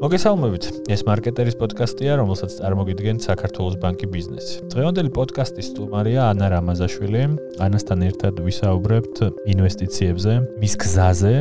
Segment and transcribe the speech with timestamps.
[0.00, 0.64] მოგესალმებით.
[0.88, 4.54] ეს მარკეტერის პოდკასტია, რომელსაც წარმოგიდგენთ საქართველოს ბანკი ბიზნესი.
[4.72, 7.22] დღევანდელი პოდკასტის სტუმარია ანა რამაზაშვილი.
[7.60, 9.16] ანასთან ერთად ვისაუბრებთ
[9.52, 11.34] ინვესტიციებზე, მის გზაზე,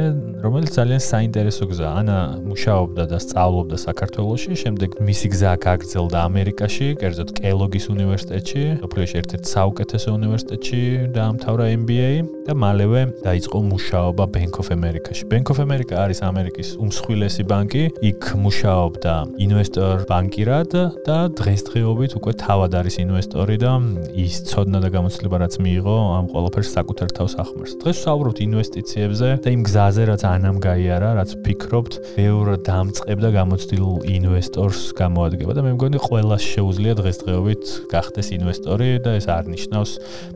[0.44, 1.94] რომელიც ძალიან საინტერესო გზაა.
[2.04, 2.18] ანა
[2.50, 10.10] მუშაობდა და სწავლობდა საქართველოში, შემდეგ მისი გზა გაგრძელდა ამერიკაში, კერძოდ კელოგის უნივერსიტეტში, ოფლიოში ერთ-ერთ საუკეთესო
[10.20, 10.82] უნივერსიტეტში
[11.16, 12.12] დაამთავრა MBA
[12.44, 15.24] და მალევე დაიწყო მუშაობა Bank of America-ში.
[15.32, 17.84] Bank of America არის ამერიკის უმსხვილესი ბანკი.
[18.04, 19.14] იქ მუშაობდა
[19.46, 20.72] ინვესტორ ბანკირად
[21.06, 23.74] და დღესდღეობით უკვე თავად არის ინვესტორი და
[24.18, 27.76] ის ცოდნა და გამოცდილება რაც მიიღო ამ ყველაფერს საკუთარ თავს ახმარს.
[27.78, 33.86] დღეს ვსაუბრობთ ინვესტიციებზე და იმ გზაზე რაც ანამ გაიარა, რაც ფიქრობთ, ბევრ დამწყებ და გამოცდილ
[34.18, 39.92] ინვესტორს გამოადგება და მე მგონი ყველას შეუძლია დღესდღეობით გახდეს ინვესტორი და ეს არ ნიშნავს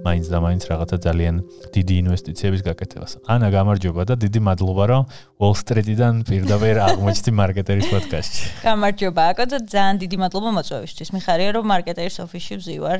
[0.05, 1.35] მაინც და მაინც რაღაცა ძალიან
[1.73, 3.11] დიდი ინვესტიციების გაკეთებას.
[3.25, 5.03] ანა გამარჯობა და დიდი მადლობა რომ
[5.41, 8.45] Wall Street-დან პირდაპირ აღმოჩნდი მარკეტერის პოდკასტში.
[8.63, 11.09] გამარჯობა, აკო და ძალიან დიდი მადლობა მოწვევისთვის.
[11.15, 12.99] მიხარია რომ მარკეტერის ოფისში ვზივარ.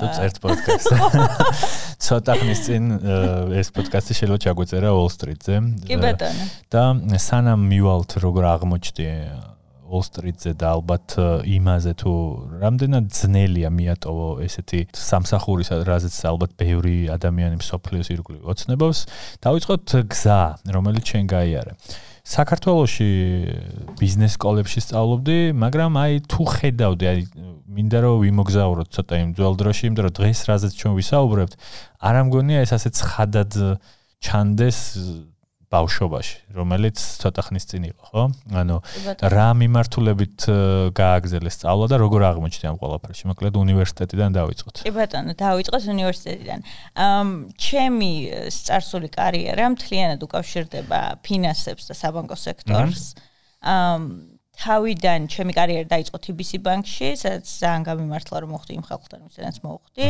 [0.00, 0.92] თუ წერთ პოდკასტს.
[2.00, 2.82] ცოტა ხნის წინ
[3.60, 5.54] ეს პოდკასტი შეიძლება ჩაგვეწერა Wall Street-ზე.
[5.84, 6.44] კი ბატონო.
[6.72, 6.82] და
[7.20, 9.06] სანამ მივალთ როგორ აღმოჩნდი
[9.90, 11.18] Wall Street-ზე და ალბათ
[11.50, 12.12] იმაზე თუ
[12.62, 18.98] რამდენად ძნელია მიატოვო ესეთი სამსახური, რაზეც ალბათ ბევრი ადამიანი მსოფლიოს ირგვლივ ოცნებობს,
[19.42, 21.74] დავიწყოთ გზა, რომელიც შენ გაიარე.
[22.30, 23.08] საქართველოში
[23.98, 27.18] ბიზნეს სკოლებში სწავლობდი, მაგრამ აი თუ ხედავდი, აი
[27.74, 31.52] მინდა რომ ვიმოგზაუროთ ცოტა იმ ძველ დროში, იმიტომ რომ დღეს რაზეც ჩვენ ვისაუბრებთ,
[32.06, 33.52] არ ამგონია ეს ასე ცხადად
[34.22, 34.78] ჩანდეს
[35.70, 38.24] ბავშვობაში, რომელიც ცოტა ხნის წინ იყო, ხო?
[38.58, 38.76] ანუ
[39.30, 40.46] რა მიმართულებით
[40.98, 43.24] გააგზელეს სწავლა და როგორ აღმოჩნდა ამ ყველაფერში?
[43.30, 44.82] მოკლედ უნივერსიტეტიდან დავიწყოთ.
[44.82, 46.60] კი ბატონო, დავიწყოთ უნივერსიტეტიდან.
[46.98, 48.12] ამ ჩემი
[48.50, 53.14] სწარსული კარიერა მთლიანად უკავშირდება ფინანსებს და საბანკო სექტორს.
[53.62, 54.02] ამ
[54.60, 60.06] თავიდან ჩემი კარიერა დაიწყო TBC ბანკში, სადაც ძალიან გამიმართლა რომ მოხდი იმ ხალხთან, ვისაც მოხდი.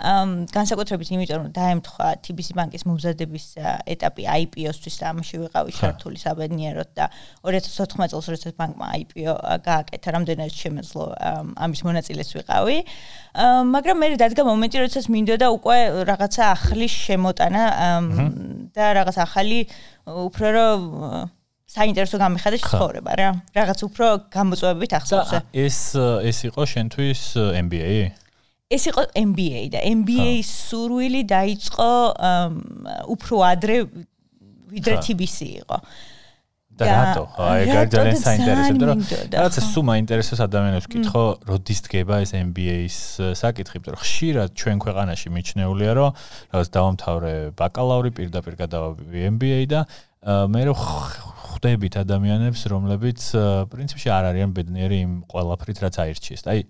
[0.00, 3.44] ამ განსაკუთრებით იმიტომ რომ დაემთხვა TBC ბანკის მომზადების
[3.92, 7.04] ეტაპი IPO-სთვის და ამაში ვიყავი ჩართული საბედნიეროდ და
[7.44, 9.34] 2014 წელს როდესაც ბანკმა IPO
[9.68, 11.04] გააკეთა, რამდენად შემეძლო
[11.60, 12.76] ამის მონაწილეს ვიყავი.
[13.68, 17.62] მაგრამ მე დადგა მომენტი, როდესაც მინდოდა უკვე რაღაცა ახალი შემოტანა
[18.72, 19.58] და რაღაც ახალი
[20.08, 20.80] უფრო რომ
[21.70, 23.28] საინტერესო გამიხადა ცხოვრება რა.
[23.54, 25.30] რაღაც უფრო გამოწვევებით ახსოვს.
[25.54, 25.78] ეს
[26.30, 27.20] ეს იყო შენთვის
[27.64, 28.10] MBA?
[28.70, 31.90] ეს იყო MBA და MBA-ის სურვილი დაიწყო
[33.14, 33.76] უფრო ადრე
[34.70, 35.78] ვიდრე TBC იყო.
[36.80, 37.24] და რატო?
[37.44, 38.98] აი, ძალიან საინტერესო, რომ
[39.36, 42.98] რაღაც სულ მაინტერესებს ადამიანებს კითხო, როდის დგება ეს MBA-ის
[43.36, 46.10] საკითხი, იმიტომ რომ ხშირად ჩვენ ქვეყანაში მიჩნეულია, რომ
[46.54, 49.80] რაღაც დავამთავრე ბაკალავრი, პირდაპირ გადავაბი MBA და
[50.48, 50.74] მე რო
[51.50, 53.20] ხვდებით ადამიანებს, რომლებიც
[53.72, 56.42] პრინციპში არ არიან ბედნიერი იმ ყველაფრით, რაც აირჩიეს.
[56.46, 56.60] აი,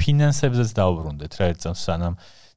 [0.00, 2.14] ფინანსებზეც დაუბრუნდეთ რა ერთ წამს სანამ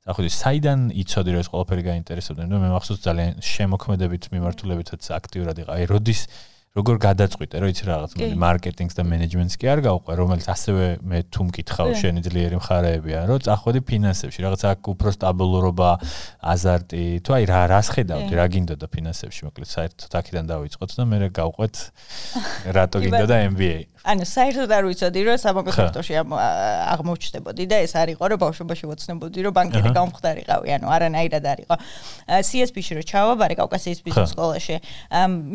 [0.07, 2.43] ახლა საიდან იცოდი რომ ეს ყველაფერი გაინტერესებდა?
[2.47, 5.69] ნუ მე მახსოვს ძალიან შემოქმედებით მიმართულებითაც აქტიურად იყო.
[5.75, 6.21] აი, როდის
[6.77, 11.41] როგორ გადაწყვიტე, რომ იცი რაღაც მარკეტინგს და მენეჯმენტს კი არ გავყვე, რომელიც ასევე მე თუ
[11.49, 15.89] მკითხავ შენი ძლიერი მხარეებია, რომ წახვედი ფინანსებში, რაღაც აქ უფრო სტაბილურობა,
[16.53, 21.17] აზარტი, თუ აი რა რას ხედავდი, რა გინდოდა ფინანსებში, მოკლედ საერთოდ აქედან დავიწყოთ და მე
[21.33, 21.75] გავყვეთ
[22.77, 23.96] რატო გინდოდა MBA.
[24.07, 29.53] ანუ საერთოდ არ ვიცოდი რომ საბანკო სექტორში აღმოჩნდებოდი და ეს არისო რომ ბავშვობაში ვოცნებოდი რომ
[29.57, 31.75] ბანკერი გამხდარიყავი, ანუ არანაირად არისო.
[32.47, 34.79] CSP-ში რო ჩავაბარე კავკასიის ბიზნეს სკოლაში,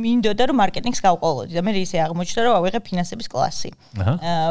[0.04, 3.70] მინდოდა რომ მარკეტინგს გავყოლოდი და მე ისე აღმოჩნდა რომ ავიღე ფინანსების კლასი.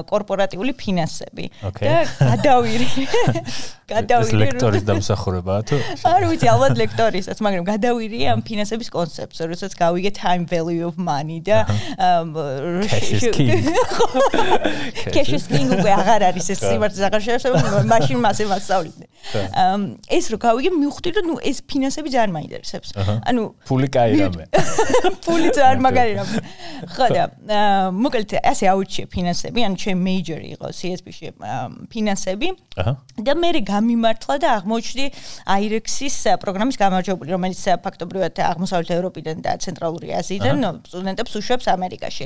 [0.09, 2.88] კორპორატიული ფინანსები და გადავირი.
[3.91, 4.40] გადავირი.
[4.41, 5.75] ლექტორის დამსახურებაა თუ?
[6.12, 11.40] არ ვიცი, ალბათ ლექტორისაც, მაგრამ გადავირი ამ ფინანსების კონცეფტს, როდესაც გავიგე time value of money
[11.44, 11.68] და
[15.12, 19.10] კეშის კინგ უკვე აღარ არის ეს სიმართლე აღარ შეიძლება მაშინ მასე მასწავლინე.
[20.12, 22.90] ეს რო გავიგე, მივხვდი რომ ნუ ეს ფინანსები ძალიან მაინტერესებს.
[23.30, 24.44] ანუ ფული კაი რამე.
[25.26, 26.38] ფული ძალიან მაგარი რამე.
[26.96, 27.24] ხო და
[27.94, 31.28] მოკლედ ასე აუჩიე ფინანსები, ანუ ჩემი მეიჯერი იყო CSP-ში
[31.94, 32.47] ფინანსები.
[33.22, 35.06] და მე გამიმართლა და აღმოჩნდი
[35.46, 40.58] IREX-ის პროგრამის გამარჯვებული, რომელიც ფაქტობრივად აღმოსავლეთ ევროპიდან და ცენტრალური აზიიდან
[40.88, 42.26] სტუდენტებს უშვებს ამერიკაში.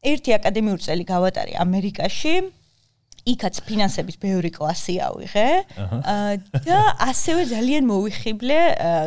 [0.00, 2.59] ერთი აკადემიური წელი გავატარე ამერიკაში.
[3.28, 5.48] იქაც ფინანსების ბევრი კლასი ავიღე
[6.64, 6.78] და
[7.10, 8.58] ასევე ძალიან მოვიხიბლე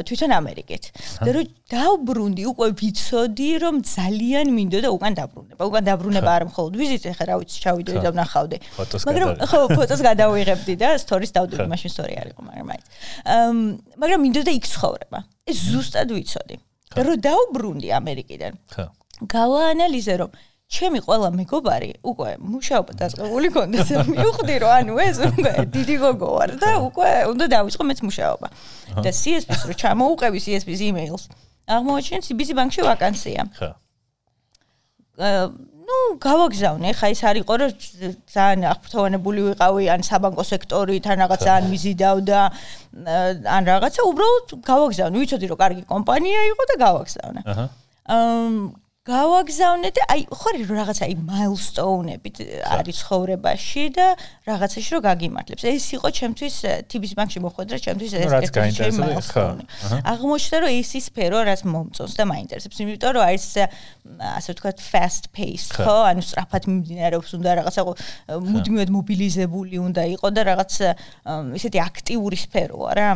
[0.07, 0.83] თვითონ ამერიკეთ.
[1.23, 5.61] და რომ დავბრუნდი, უკვე ვიცოდი, რომ ძალიან მინდოდა უკან დაბრუნება.
[5.65, 8.57] უკან დაბრუნება არ მხოლოდ ვიზიტი, ხა რა ვიცი, ჩავიდოდი და ვნახავდი.
[9.09, 12.81] მაგრამ ხო, ფოტოს გადავიღებდი და სტორის დავდები, მაშინ სტორი არ იყო, მაგრამ აი.
[13.97, 15.19] მაგრამ მინდოდა იქ ცხოვრება.
[15.49, 16.55] ეს ზუსტად ვიცოდი.
[16.93, 18.53] რომ დავბრუნდი ამერიკიდან.
[18.69, 18.85] ხო.
[19.23, 20.31] გავაანალიზე რომ
[20.73, 23.89] ჩემი ყველა მეგობარი უკვე მუშაობა დაწყებული ქონდეს.
[24.09, 28.47] მივხვდი რომ ანუ ეს უკვე დიდი გოგო ვარ და უკვე უნდა დავიწყო მეც მუშაობა.
[29.05, 31.23] და CSP-ს რო ჩამოუყევი CSP-ს email-ს.
[31.69, 33.43] აღმოაჩინე CBC ბანკში ვაკანსია.
[33.53, 33.69] ხო.
[35.21, 35.45] აა
[35.83, 37.71] ну, გავაგზავნე, ხა ის არ იყო, რომ
[38.33, 42.39] ძალიან აღფრთოვანებული ვიყავი, ან საბანკო სექტორი თან რაღაც ძალიან მიზიდავ და
[43.55, 47.41] ან რაღაცა, უბრალოდ გავაგზავნე, ვიცოდი რომ კარგი კომპანია იყო და გავაგზავნე.
[47.51, 47.65] აჰა.
[49.03, 52.29] გავაგზავნე და აი ხარ რომ რაღაცა აი მაილსტოუნები
[52.71, 54.05] არის ხოვრებაში და
[54.47, 55.63] რაღაცაში რომ გაგიმართლებს.
[55.67, 56.55] ეს იყო ჩემთვის
[56.87, 58.47] TBS ბანკში მოხვედრა ჩემთვის ეს ერთი
[59.27, 59.43] ხო.
[60.07, 63.45] აღმოჩნდა რომ ეს ის სფერო რაც მომწონს და მაინტერესებს, იმიტომ რომ არის
[64.39, 67.81] ასე ვთქვათ fast pace ხო, ანუ სწრაფად მიმდინარეობს, უნდა რაღაცა
[68.39, 70.71] მუდმივად მობილიზებული უნდა იყო და რაღაც
[71.59, 73.09] ისეთი აქტიური სფეროა რა.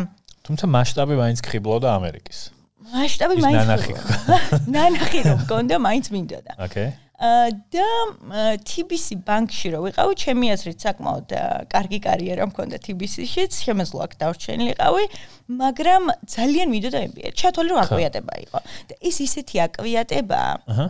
[0.43, 2.56] თუმცა მასშტაბი მაინც ხიბლოდა ამერიკის.
[2.93, 3.93] მასშტაბი მაინც ნანახი
[4.77, 7.85] ნანახი რომ გონდა მაინც მინდოდა ოკეი და
[8.61, 11.33] TBC ბანკში რო ვიყავი, ჩემი აზრით საკმაოდ
[11.65, 15.05] კარგი კარიერა მქონდა TBC-შიც, შემეძლო აქ დავრჩენილიყავი,
[15.49, 17.33] მაგრამ ძალიან მინდოდა MBA.
[17.33, 18.59] ჩათვალე რომ აკვიატება იყო.
[18.61, 20.53] და ეს ისეთი აკვიატებაა.
[20.69, 20.85] აჰა.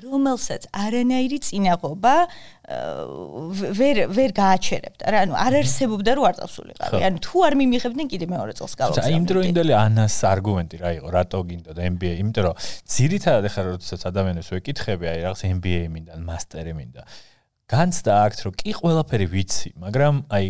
[0.00, 2.14] რომელსაც არანაირი წინაღობა
[3.76, 5.18] ვერ ვერ გააჩერებდა რა.
[5.28, 9.18] ანუ არ არსებობდა რომ არ წავსულიყავი ანუ თუ არ მიმიღებდნენ კიდე მეორე წელს გავაგზავნე აი
[9.20, 12.56] იმ დროინდელი ანას არგუმენტი რა იყო რატო გინდოდა MBA იმიტომ რომ
[12.88, 17.02] ძირითადად ახლა როდესაც ადამიანებს ვეკითხები აი რაღაც MBA მინდა მასტერი მინდა.
[17.68, 20.46] განცდა აქ რომ კი ყველაფერი ვიცი მაგრამ აი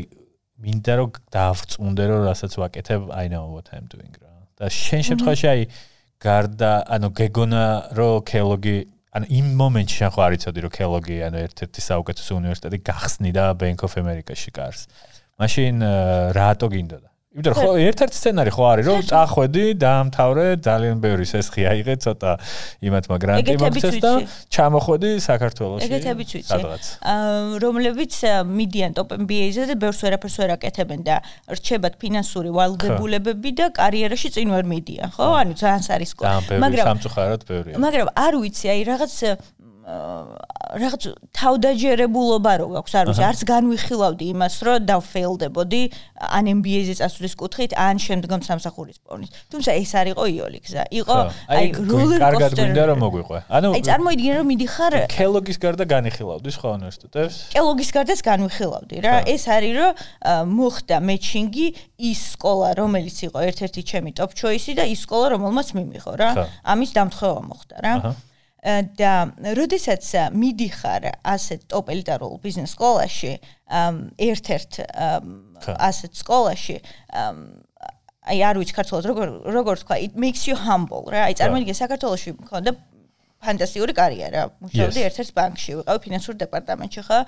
[0.63, 4.31] მინდა რომ დაავწუნდე რომ რასაც ვაკეთებ I know what I'm doing რა.
[4.55, 5.61] და შენ შემთხვევაში აი
[6.23, 7.65] გარდა ანუ გეგონა
[7.99, 8.79] რომ კელოგი
[9.13, 13.45] ანუ იმ მომენტში შენ ხო არ იცოდი რომ კელოგი ანუ ერთ-ერთი საუკეთესო უნივერსიტეტი გახსნი და
[13.61, 14.89] Bank of America-ში კარს.
[15.37, 15.75] მაშინ
[16.33, 17.12] რატო გინდოდა?
[17.33, 22.33] იმიტომ რომ ხო ერთ-ერთი სცენარი ხო არის რომ წახვედი დაამთავრე ძალიან ბევრი სესხი აიღე ცოტა
[22.85, 24.13] იმათ მაგრანტი მოქცეს და
[24.53, 26.61] ჩამოხვედი საქართველოში ეგეთებიც ვიცი
[27.65, 28.15] რომლებიც
[28.53, 31.17] მიდიან top MBA-ზე და ბევრს ვერაფერს ვერ აკეთებენ და
[31.57, 35.27] რჩებათ ფინანსური ვალდებულებები და კარიერაში წინ ვერ მიდიან ხო?
[35.41, 37.81] ანუ ძალიან სარისკოა მაგრამ სამწუხაროდ ბევრია.
[37.81, 39.13] მაგრამ არ ვიცი აი რაღაც
[39.83, 45.83] რაღაც თავდაჯერებულობა რო გაქვს არ ვიცი არც განვიხილავდი იმას რომ დავფეილდებოდი
[46.23, 51.19] ან MBA-ზე წასვლის კუთხით ან შემდგომ სამსახურის პოვნის თუმცა ეს არ იყო იოლი გზა იყო
[51.51, 53.39] აი როლერ კარგად გვინდა რომ მოგვიყვე.
[53.59, 57.35] ანუ აი წარმოიდგინე რომ მიდიხარ კელოგის გარდა განიხილავდი სხვა უნივერსიტეტებს?
[57.53, 59.15] კელოგის გარდაც განვიხილავდი რა.
[59.35, 59.93] ეს არის რომ
[60.47, 61.67] მოხდა მეჩინგი
[62.07, 66.31] ის სკოლა რომელიც იყო ერთ-ერთი ჩემი top choice-ი და ის სკოლა რომელმაც მიმიღო რა.
[66.63, 67.95] ამის დამთხევა მოხდა რა.
[67.99, 68.32] აჰა
[68.63, 69.13] და
[69.59, 70.07] როდესაც
[70.39, 73.33] მიდიხარ ასეთ ტოპ ელიტარულ ბიზნეს სკოლაში
[74.31, 74.79] ერთ-ერთ
[75.91, 76.77] ასეთ სკოლაში
[78.23, 81.27] აი არ ვიცი ქართულად როგორ როგორ თქვა it makes you humble რა.
[81.27, 82.71] აი წარმოიდგინე საქართველოსში მქონდა
[83.43, 84.43] ფანტასტიკური კარიერა.
[84.63, 87.19] მუშაობდი ერთ-ერთ ბანკში ვიყავი ფინანსურ დეპარტამენტში ხა.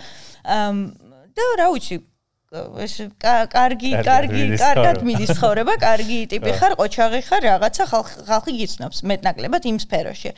[1.35, 1.97] და რა ვიცი
[2.55, 2.95] ეს
[3.51, 9.83] კარგი კარგი კარგად მიდის ცხოვრება კარგი ტიპი ხარ ყოჩაღი ხარ რაღაცა ხალხი გიცნობს მეტნაკლებად იმ
[9.83, 10.31] სფეროში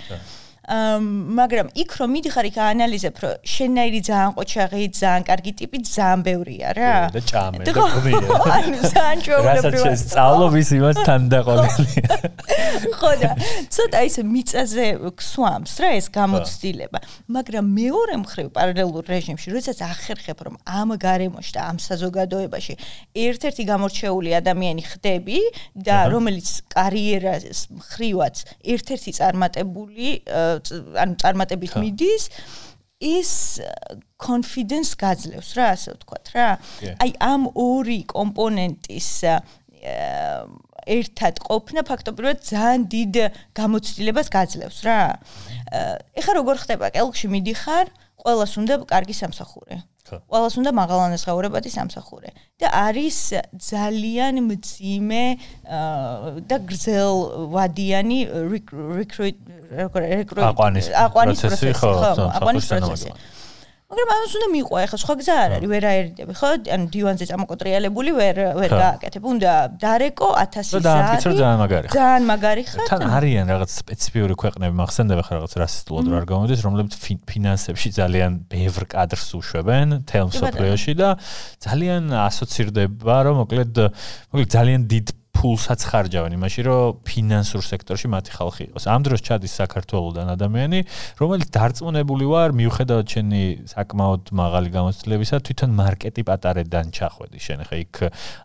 [0.67, 6.69] მაგრამ იქ რომ მიდიხარ იქ აანალიზებ რომ შენაირი ძალიან ყოჩაღი ძალიან კარგი ტიპი ძალიან ბევრია
[6.75, 6.95] რა.
[7.15, 11.95] და ჭამე და ყმია ანუ ძალიან ჩვეულებრივი რასაც სწავლობის იმას თანდაყოლილი
[12.99, 13.31] ხო და
[13.71, 16.99] ცოტა ის მიწაზე ქსვამს რა ეს გამოცდილება.
[17.31, 22.75] მაგრამ მეორე მხრივ პარალელურ რეჟიმში როდესაც ახერხებ რომ ამ გარემოში და ამ საზოგადოებაში
[23.15, 25.39] ერთ-ერთი გამორჩეული ადამიანი ხდები
[25.79, 28.37] და რომელიც კარიერას მხრივაც
[28.67, 30.07] ერთ-ერთი წარმატებული
[31.03, 32.25] ანუ წარმატებით მიდის
[32.97, 33.61] ის
[34.17, 36.49] confidence გაძლევს რა ასე ვთქვათ რა.
[37.05, 39.11] აი ამ ორი კომპონენტის
[40.87, 43.15] ერთად ყოფნა ფაქტობრივად ძალიან დიდ
[43.59, 45.01] გამოცდილებას გაძლევს რა.
[46.17, 46.91] ეხლა როგორ ხდება?
[46.95, 47.93] კელში მიდიხარ
[48.27, 52.31] ყოველას უნდა კარგი სამსახური ყველას უნდა მაღალანეს ღაურებადი სამსახური
[52.63, 53.19] და არის
[53.71, 55.25] ძალიან მძიმე
[56.51, 57.17] და გრძელ
[57.55, 58.19] ვადიანი
[58.99, 59.37] რეკრუტ
[60.51, 60.87] აყვანის
[61.43, 61.91] პროცესი ხო
[62.39, 63.11] აყვანის პროცესი
[63.87, 66.49] მაგრამ ამას უნდა მიყვა ახლა სხვა გზა არ არის ვერ აერიდები ხო?
[66.75, 69.23] ანუ დივანზე წამოკოტრიალებული ვერ ვერ გააკეთებ.
[69.31, 74.35] უნდა დარეკო 1000 საათი და დაამტკიცო ძალიან მაგარი ძალიან მაგარი ხარ თან არიან რაღაც სპეციფიური
[74.43, 76.95] ქვეყნები მახსენდება ხარ რაღაც რასისტულად რა გამოდის რომლებიც
[77.31, 81.09] ფინანსებში ძალიან ბევრ კადრს უშვებენ თელმსოფლიოში და
[81.63, 83.75] ძალიან ასოცირდება რომ მოკლედ
[84.35, 88.85] მოკლედ ძალიან დიდ ფულსაც ხარჯავენ იმაში, რომ ფინანსურ სექტორში მათი ხალხი იყოს.
[88.89, 90.81] ამ დროს ჩადის საქართველოსდან ადამიანი,
[91.21, 97.39] რომელიც დარწმუნებული ვარ, მიუხედავად შენი საკმაოდ მაღალი გამოცდილებისა, თვითონ მარკეტი პატარედან ჩახვედი.
[97.47, 97.95] შენ ხა იქ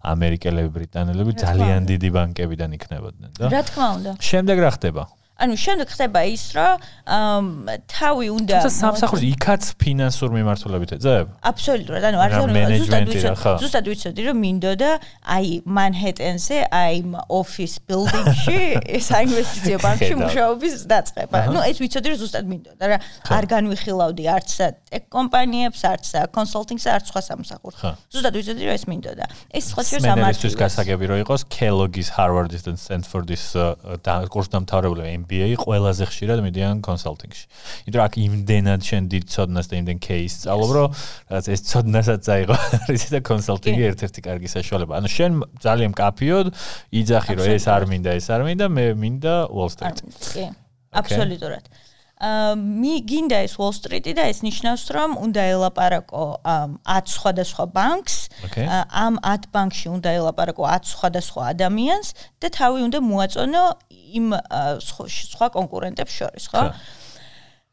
[0.04, 4.12] ამერიკელები, ბრიტანელები ძალიან დიდი ბანკებიდან იქნებოდნენ და რა თქმა უნდა.
[4.20, 5.04] შემდეგ რა ხდება?
[5.42, 7.46] ანუ შემდეგ ხდება ის, რომ
[7.90, 11.26] თავი უნდა თუმცა სამსახურს იქაც ფინანსურ მიმართულებით ეძებ?
[11.50, 12.32] აბსოლუტურად, ანუ არ
[12.78, 13.10] ზუსტად
[13.62, 14.92] ზუსტად ვიცოდი, რომ მინდოდა
[15.36, 16.96] აი მანჰეტენზე, აი
[17.26, 18.62] ოფის ბილდინგში,
[19.02, 21.38] ეს აინვესტიციო ბანკში მუშაობის დაწყება.
[21.50, 22.98] ну ეს ვიცოდი, რომ ზუსტად მინდოდა რა.
[23.34, 26.06] არ განვიხილავდი არც ტექ კომპანიებს, არც
[26.38, 27.82] კონსალტინგს, არც სხვა სამსახურს.
[28.14, 29.26] ზუსტად ვიცოდი, რომ ეს მინდოდა.
[29.58, 33.46] ეს სხვა შეიძლება სამართლის გასაგები რო იყოს Kellogg-ის, Harvard-ის და Stanford-ის
[34.32, 37.46] კურსდამთავრებული MBA ყველაზე ხშირად მიდიან კონსალტინგში.
[37.88, 40.88] იმიტომ აქ იმდენად შენ დიდ ცოდნას და იმდენ кейს სწავლობ, რომ
[41.32, 42.56] რაღაც ეს ცოდნასაც წაიღო
[42.92, 44.92] რისი და კონსალტინგი ერთ-ერთი კარგი საშუალება.
[45.00, 45.32] ანუ შენ
[45.64, 46.48] ძალიან კაფიოდ
[47.00, 50.04] იძახი რომ ეს არ მინდა, ეს არ მინდა, მე მინდა Wall Street.
[50.36, 50.52] კი.
[50.92, 51.64] აბსოლუტურად.
[51.72, 51.91] Okay.
[52.22, 56.26] გინდა ეს Wall Street-ი და ეს ნიშნავს რომ უნდა ელაპარაკო
[56.86, 58.16] 10 სხვადასხვა ბანკს.
[58.94, 62.08] ამ 10 ბანკში უნდა ელაპარაკო 10 სხვადასხვა ადამიანს
[62.42, 63.64] და თავი უნდა მოაწონო
[64.22, 64.28] იმ
[65.32, 66.62] სხვა კონკურენტებს შორის, ხო?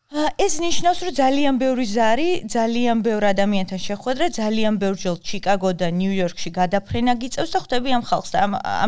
[0.09, 6.51] ეს ნიშნავს, რომ ძალიან ბევრი ზარი, ძალიან ბევრ ადამიანთან შეხვედრა, ძალიან ბევრჯერ ჩიკაგო და ნიუ-იორკში
[6.57, 8.39] გადაფრენა გიწევს და ხვდები ამ ხალხს და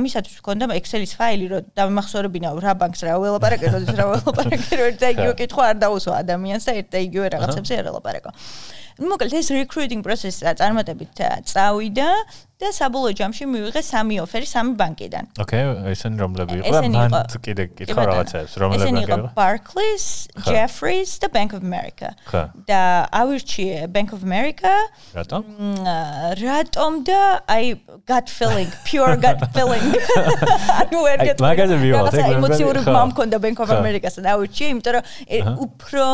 [0.00, 4.98] ამისათვის მქონდა Excel-ის ფაილი, რომ დამახსოვრებინა რა ბანკს რა ველაპარაკე, როდის რა ველაპარაკე, რომ ერთ
[5.04, 8.30] და იგივე კითხვა არ დაუსვა ადამიანს და ერთ და იგივე რაღაცებზე არ ველაპარაკო.
[9.00, 12.08] მოკლედ ეს recruiting process-ა წარმატებით წავიდა
[12.60, 15.24] და საბოლოო ჯამში მივიღე სამი ოფერი სამი ბანკიდან.
[15.40, 15.62] ოკეი,
[15.92, 16.80] ესენი რომლები იყო?
[16.92, 17.14] მან
[17.46, 18.84] კიდე კითხა რაღაცებს, რომლები იყო?
[18.84, 20.06] ესენი იყო Barclays,
[20.44, 22.12] Jefferies და Bank of America.
[22.68, 22.82] და
[23.20, 24.72] ავირჩიე Bank of America.
[25.16, 25.42] რატომ?
[26.44, 27.64] რატომ და აი
[28.04, 29.86] gut feeling, pure gut feeling.
[30.84, 31.44] ანუ ვერ გეტყვი.
[31.48, 35.04] მაგაზე მივალ, ეგ ემოციური მომქონდა Bank of America-სა და ავირჩიე, იმიტომ რომ
[35.64, 36.04] უფრო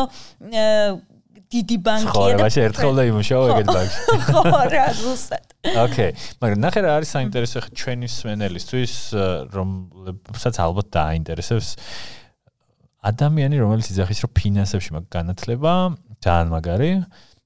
[1.53, 3.99] დიდი ბანკია და ხო, მაშინ ერთხელ და იმუშაო ეგეთ ბანკში.
[4.27, 4.41] ხო,
[4.73, 5.45] რა ზუსტად.
[5.83, 6.11] ოკეი,
[6.43, 8.93] მაგრამ ნახე რა არის საინტერესო ხე ჩვენი სვენელისთვის,
[9.55, 11.69] რომლებსაც ალბათ დააინტერესებს
[13.07, 15.73] ადამიანი, რომელიც იძახის, რომ ფინანსებში მაგ განათლება
[16.23, 16.91] ძალიან მაგარი.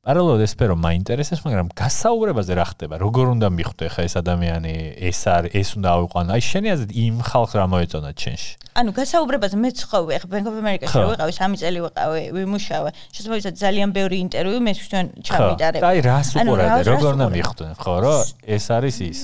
[0.02, 2.98] პარალელურად ეს სფერო მაინტერესებს, მაგრამ გასაუბრებაზე რა ხდება?
[2.98, 6.30] როგორ უნდა მიხვდე ხა ეს ადამიანი, ეს არის, ეს უნდა ავიყვანო?
[6.34, 8.52] აი შენი აზრით იმ ხალხს რა მოეწონა ჩენში?
[8.82, 12.90] ანუ გასაუბრებაზე მეც ხოვე, ხა Bank of America-ში ვიყავი 3 წელი ვიყავი, ვიმუშავე.
[13.14, 15.82] შესაძლოა იცით ძალიან ბევრი ინტერვიუ მე თვითონ ჩამიტარებ.
[15.86, 16.82] აი რას უყურებდი?
[16.90, 18.20] როგორ უნდა მიხვდე, ხო, რომ
[18.58, 19.20] ეს არის ის?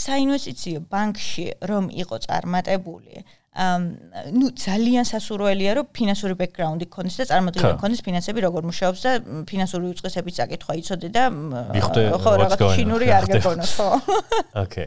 [0.00, 8.02] საინვესტიციო ბანკში რომ იყო წარმატებული, ну ძალიან სასურველია რომ ფინანსური ბექგრაუნდი ქონდეს და წარმოდგენა ქონდეს
[8.06, 9.12] ფინანსები როგორ მუშაობს და
[9.50, 11.24] ფინანსური უწყისების საკითხვა იცოდე და
[12.14, 13.88] ხო რაღაც შინური არ გეკონოს ხო.
[14.62, 14.86] ოკეი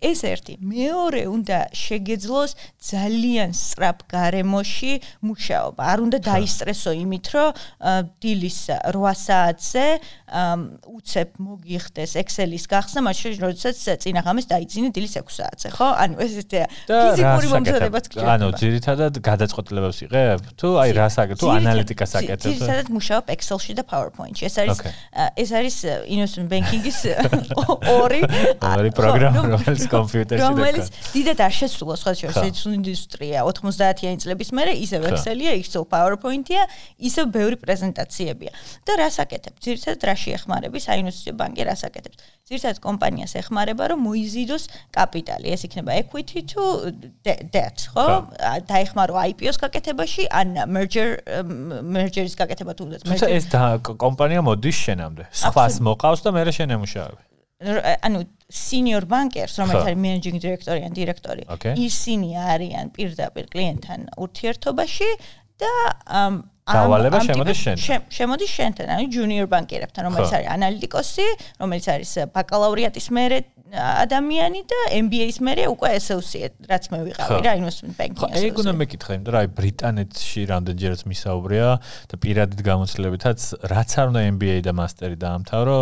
[0.00, 0.56] ეს ერთი.
[0.64, 5.82] მეორე უნდა შეგეძლოს ძალიან სწრაფ გარემოში მუშაობა.
[5.92, 7.48] არ უნდა დაისტრესო იმით რომ
[8.24, 9.86] დილის 8 საათზე
[10.96, 15.88] უცებ მოგიხდეს Excel-ის გახსნა მაშინ როდესაც წინა ღამეს დაიძინე დილის 6 საათზე ხო?
[16.00, 17.46] ანუ ეს ესეა ფიზიკური
[17.80, 23.24] მომზადებაც კი ანუ ძირითადად გადაწყვეტილებებს იღებ თუ აი რა საკეთებ თუ ანალიტიკას აკეთებ ძირითადად მუშაობ
[23.34, 24.44] Excel-ში და PowerPoint-ში.
[24.48, 24.78] ეს არის
[25.40, 26.98] ეს არის investment banking-ის
[27.96, 28.20] ორი
[28.80, 34.50] ორი პროგრამა რომელიც კომპიუტერში და რომელიც დიდად არ შესულა სხვა შორის ეს ინდუსტრია 90-იანი წლების
[34.56, 36.62] მერე ისევ Excel-ია, Excel PowerPoint-ია,
[36.98, 38.52] ისევ ბევრი პრეზენტაციებია.
[38.86, 39.54] და რას აკეთებ?
[39.60, 42.16] ძირითადად რაში ეხმარები საინვესტიციო ბანკი რას აკეთებს?
[42.50, 46.90] ძირითადად კომპანიას ეხმარება რომ მოიზიდოს კაპიტალი, ეს იქნება equity to
[47.22, 48.06] debt, ხო?
[48.66, 51.08] დაეხმარო IPO-ს გაკეთებაში, ან merger
[51.84, 53.28] merger-ის გაკეთება თუნდაც merger.
[53.30, 53.44] ეს
[53.84, 55.22] კომპანია მოდის შენამდე.
[55.30, 57.18] სხვას მოყავს და მე შენ ემუშავებ.
[57.60, 61.42] ანუ senior bankers, რომელიც არის managing director-ი ან დირექტორი,
[61.76, 65.08] ისინი არიან პირდაპირ კლიენტთან ურთიერთობაში
[65.60, 65.72] და
[66.70, 67.76] დავალება შემოდის შენ.
[68.08, 71.26] შემოდის შენთან, ანუ junior bankers-თან, რომელიც არის ანალიტიკოსი,
[71.60, 73.38] რომელიც არის ბაკალავრიატის მერე
[73.70, 78.32] ადამიანი და MBA-ის მერე უკვე associate, რაც მე ვიყავი რა investment banking.
[78.34, 81.68] ხო, ეგ უნდა მეკითხა, იმიტომ რომ აი ბრიტანეთში რამდენჯერაც მისაუბრია
[82.10, 83.38] და პირადით გამოცდილებითაც
[83.70, 85.78] რაც არ უნდა MBA და master-ი დაამთავრო,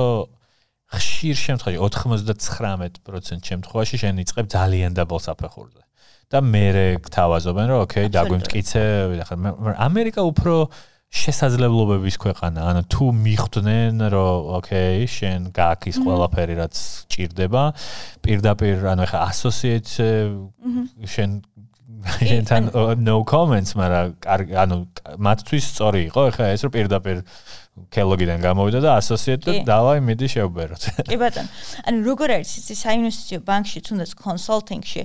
[0.88, 5.82] ხშირ შემთხვევაში 99% შემთხვევაში შენ იწყებ ძალიან დაბალ საფეხურზე.
[6.28, 6.64] და მე
[7.08, 8.82] გთავაზობენ რომ ოკეი, დაგვიმტკიცე,
[9.24, 9.36] ახლა
[9.80, 10.68] ამერიკა უფრო
[11.08, 16.76] შესაძლებლობების ქვეყანა, ანუ თუ მიხვდნენ რომ ოკეი, შენ გააქის ყველაფერი რაც
[17.08, 17.62] ჭირდება,
[18.20, 19.88] პირდაპირ ანუ ახლა associate
[21.08, 21.30] შენ
[22.28, 22.62] შენთან
[23.02, 24.06] no comments, მაგრამ
[24.52, 24.76] ანუ
[25.16, 27.16] მათთვის სწორი იყო, ახლა ეს რომ პირდაპირ
[27.88, 30.82] კელოგიდან გამოვიდა და და დავაი მიდი შევბეროთ.
[31.08, 31.48] კი ბატონო.
[31.88, 35.02] ანუ როგორ არის ის საინვესტიციო ბანკში თუნდაც კონსალტინგში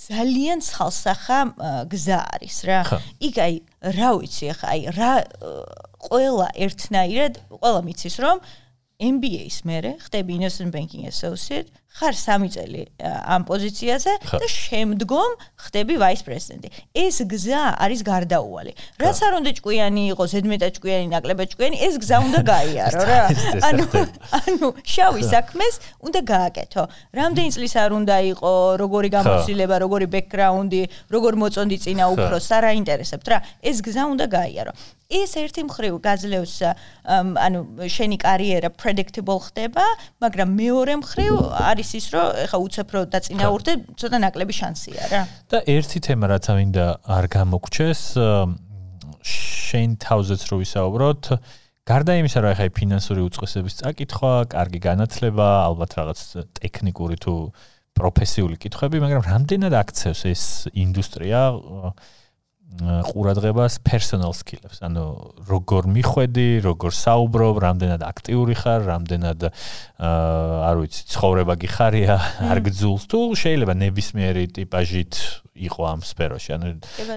[0.00, 1.38] ძალიან ხალხსახა
[1.92, 2.80] გზა არის რა.
[3.20, 5.12] იქ აი რა ვიცი ხა აი რა
[6.08, 8.42] ყველა ერთნაირად ყველა მიცის რომ
[9.00, 16.22] MBA-ის მერე ხდები investment banking associate, ხარ 3 წელი ამ პოზიციაზე და შემდგომ ხდები ვაის
[16.22, 16.68] პრეზიდენტი.
[16.94, 18.72] ეს გზა არის გარდაუვალი.
[19.02, 23.22] რაც არ უნდა ჭკვიანი იყოს, ზედმეტად ჭკვიანი, ნაკლებად ჭკვიანი, ეს გზა უნდა გაიარო რა.
[23.68, 23.84] ანუ
[24.38, 25.74] ანუ შავი საქმეს
[26.06, 26.82] უნდა გააკეთო.
[27.10, 33.38] რამდენი წლის არ უნდა იყო, როგორი გამოცდილება, როგორი ბექგრაუნდი, როგორ მოწონდი წინა უფრო, სარაინტერესებთ რა.
[33.66, 34.72] ეს გზა უნდა გაიარო.
[35.10, 36.54] ეს ერთი მხრივ გაძლევს
[37.42, 39.82] ანუ შენი კარიერა predictable ხდება,
[40.22, 41.34] მაგრამ მეორე მხრივ
[41.80, 45.22] არის ის, რომ ეხა უცებ რო დაწინაურდე, ცოტა ნაკლები შანსია რა.
[45.48, 48.02] და ერთი თემა რაც ამინდა არ გამოგჩეს
[49.24, 51.24] შენ თავზეც რო ვისაუბროთ,
[51.88, 56.20] გარდა იმისა, რომ ეხა ფინანსური უწყესების წაკითხვა, კარგი განათლება, ალბათ რაღაც
[56.60, 57.34] ტექნიკური თუ
[57.96, 61.40] პროფესიული კითხვები, მაგრამ რამდენად აქცევს ეს ინდუსტრია
[62.78, 64.78] ყურადღებას personal skills.
[64.80, 65.04] ანუ
[65.50, 72.14] როგორ მიხვედი, როგორ საუბრობ, რამდენად აქტიური ხარ, რამდენად აა არ ვიცი, ცხოვრება გიხარია,
[72.46, 75.12] არ გძულს თუ შეიძლება ნებისმიერი ტიპაჟით
[75.66, 76.50] იყო ამ სფეროში.
[76.56, 76.66] ანუ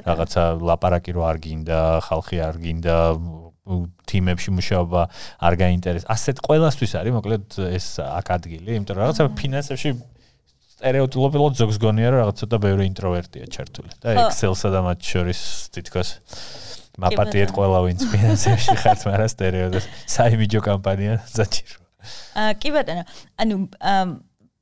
[0.04, 1.80] რაღაცა ლაპარაკი რო არ გინდა,
[2.10, 2.98] ხალხი არ გინდა
[4.10, 5.02] თიმებში მუშაობა
[5.40, 6.10] არ გაინტერესებს.
[6.12, 9.90] ასეთ ყველასთვის არის მოკლედ ეს აქ ადგილი, იმიტომ რომ რაღაცა ფინანსებში
[10.84, 15.40] სტერეოტიპულად ზოგს გონია რომ რაღაც ცოტა ბევრი ინტროვერტია ჩართული და Excel-სა და მათ შორის
[15.72, 16.10] თითქოს
[17.00, 21.80] მაპატიეთ ყველა ვინც ფინანსებში ხართ, მაგრამ სტერეოტიპი საიმიჯო კამპანია საჭირო.
[22.36, 23.04] აა კი ბატონო,
[23.40, 23.56] ანუ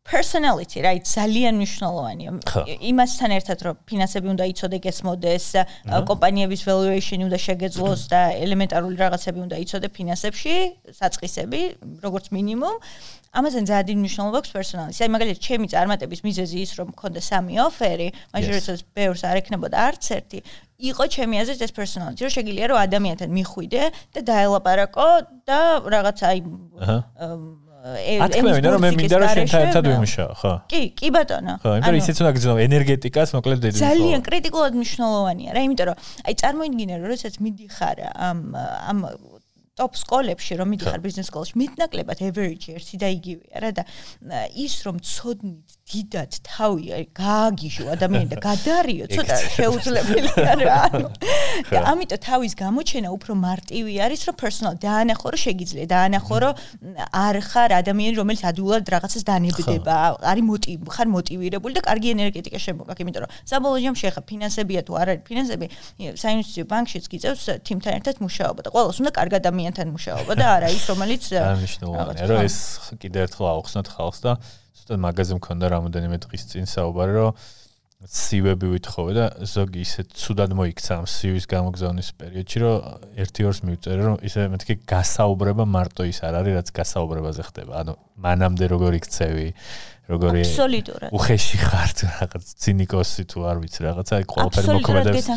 [0.03, 1.05] personality right?
[1.05, 2.29] ძალიან მნიშვნელოვანია.
[2.91, 5.45] იმასთან ერთად რომ ფინანსები უნდა იცოდე გესმოდეს
[6.09, 10.55] კომპანიების valuation უნდა შეგეძლოს და ელემენტარული რაღაცები უნდა იცოდე ფინანსებში
[10.99, 11.61] საწყისები
[12.01, 12.75] როგორც მინიმუმ.
[13.31, 17.53] ამაზე ძალიან დიდი მნიშვნელობა აქვს personality აი მაგალითად ჩემი წარმატების მიზეზი ის რომ მქონდა სამი
[17.63, 20.39] ოფერი როდესაც ბევრს არ ექნებოდა არც ერთი
[20.91, 25.07] იყო ჩემი აზრით ეს personality რომ შეგიძლია რომ ადამიანთან მიხვიდე და დაელაპარაკო
[25.47, 25.59] და
[25.95, 26.39] რაღაც აი
[27.81, 30.53] ათქმევენ რომ მე მინდა რომ შენთან ერთად ვიმუშაო, ხო?
[30.69, 31.53] კი, კი ბატონო.
[31.65, 33.77] ხო, იმიტომ ისიც უნდა გძნობ ენერგეტიკას, მოკლედ დედი.
[33.81, 35.97] ძალიან კრიტიკულად მნიშვნელოვანია რა, იმიტომ რომ
[36.29, 38.39] აი წარმოიდგინე რომ როდესაც მიდიხარ ამ
[38.85, 38.97] ამ
[39.79, 43.83] ტოპ სკოლებში რომ მიდიხარ ბიზნეს სკოლაში მეტნაკლებად average ერთი და იგივეა რა და
[44.53, 50.79] ის რომ ცოდნით დიდად თავი აი გააგიჟო ადამიანი და გადარიო ცოტა შეუძლებელია რა.
[51.71, 56.53] და ამიტომ თავის გამოჩენა უფრო მარტივი არის რომ personal დაანახო რომ შეგიძლია დაანახო რომ
[57.11, 59.95] არ ხარ ადამიანი რომელიც ადვილად რაღაცას დანებდება.
[60.31, 63.01] არის მოტივი ხარ მოტივირებული და კარგი ენერგეტიკა შემოგაქვს.
[63.03, 65.65] იმიტომ რომ საბოლოო ჯამში ახლა ფინანსებია თუ არ არის ფინანსები
[66.23, 70.83] საინვესტიციო ბანკშიც გიწევს თიმთან ერთად მუშაობა და ყოველს უნდა კარგ ადამიანთან მუშაობა და არა ის
[70.91, 72.57] რომელიც ანიშნულოვანია რომ ეს
[73.01, 74.31] კიდე ერთხელ აუხსნათ ხალხს და
[74.97, 77.31] მაგაზე მქონდა რამოდენიმე დღის წინ საუბარი, რომ
[78.01, 82.77] სივები ვითხოვე და ზოგი ისე ცუდად მოიქცა ამ სივის გამოგზავნის პერიოდში, რომ
[83.21, 87.73] ერთი ორს მივწერე, რომ ისე მეთქი გასაუბრება მარტო ის არ არის, რაც გასაუბრებაზე ხდება.
[87.85, 89.47] ანუ მანამდე როგორ იქცევი,
[90.11, 91.09] როგორი აბსოლუტურად.
[91.15, 95.27] უხეში ხარ თუ რაღაც ცინიკოსი თუ არ ვიცი რაღაცა აი ყველაფერი მოქმედებს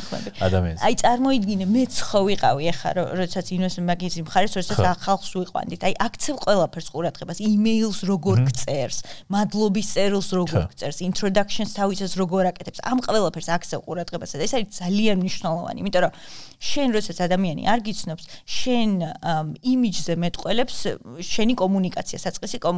[0.47, 0.81] ადამიანს.
[0.83, 6.35] აი წარმოიდგინე მეც ხო ვიყავი ახლა როდესაც ინვესტმენტ მაგიზი მხარეს როდესაც ხალხს ვიყვანდით აი აქცევ
[6.45, 8.99] ყველაფერს ყურადღებას იმეილს როგორ გწერს
[9.31, 12.81] მადლობის წერილს როგორ გწერს introductions თავისას როგორ აკეთებს.
[12.83, 14.31] ამ ყველაფერს აქცევ ყურადღებას.
[14.35, 16.13] და ეს არის ძალიან მნიშვნელოვანი იმიტომ რომ
[16.65, 18.91] შენ როდესაც ადამიანი არ გიცნობს შენ
[19.63, 20.77] იმიჯზე მეტყველებს
[21.21, 22.74] შენი კომუნიკაცია საწყისი კომუნიკაცია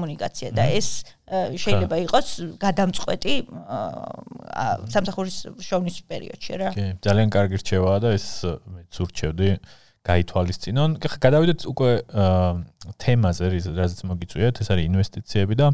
[0.57, 0.89] და ეს
[1.63, 2.29] შეიძლება იყოს
[2.61, 3.35] გადამწყვეტი
[4.93, 6.71] სამსახურის შოვნის პერიოდში რა.
[6.77, 9.51] კი, ძალიან კარგი რჩევაა და ეს მე ზურჩევდი
[10.07, 10.91] გაითვალისწინონ.
[11.03, 11.91] ხა გადავიდეთ უკვე
[13.03, 15.67] თემაზე, რაზეც მოგიწვიეთ, ეს არის ინვესტიციები და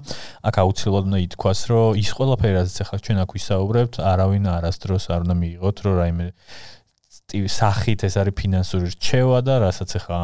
[0.48, 5.20] აქ აუცილებლად უნდა ითქვას, რომ ის ყველაფერი, რაზეც ახლა ჩვენ აქ ვისაუბრებთ, არავინ არასდროს არ
[5.28, 6.26] უნდა მიიღოთ, რომ რაიმე
[7.48, 10.20] სახით ეს არის ფინანსური რჩევა და რასაც ახლა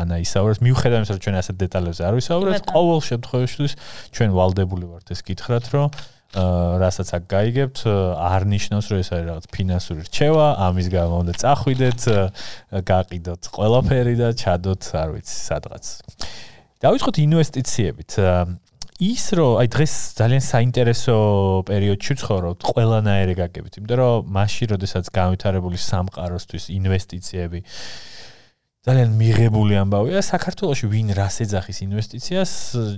[0.00, 0.60] ანა ისაუბრებს.
[0.60, 3.66] მიუხედავად იმისა რომ ჩვენ ასეთ დეტალებზე არ ვისაუბრებთ ყოველ შემთხვევაში
[4.14, 5.88] ჩვენ ვალდებული ვართ ეს კითხრათ რომ
[6.30, 12.00] რასაც აქ გაიგებთ არ ნიშნავს რომ ეს არის რაღაც ფინანსური რჩევა ამის გამო უნდა წახვიდეთ
[12.86, 15.84] გაყიდოთ ყველაფერი და ჩადოთ არ ვიცი სადღაც.
[16.86, 18.10] დავიწყოთ ინვესტიციებით
[19.00, 21.14] ის რომ აი დღეს ძალიან საინტერესო
[21.64, 27.62] პერიოდში ვცხოვრობთ ყველანაირი გაგებით, იმიტომ რომ მასში, როდესაც განვითარებული სამყაროსთვის ინვესტიციები
[28.80, 30.22] ძალიან მიღებული ამბავია.
[30.24, 32.52] საქართველოში ვინ რას ეძახის ინვესტიციას?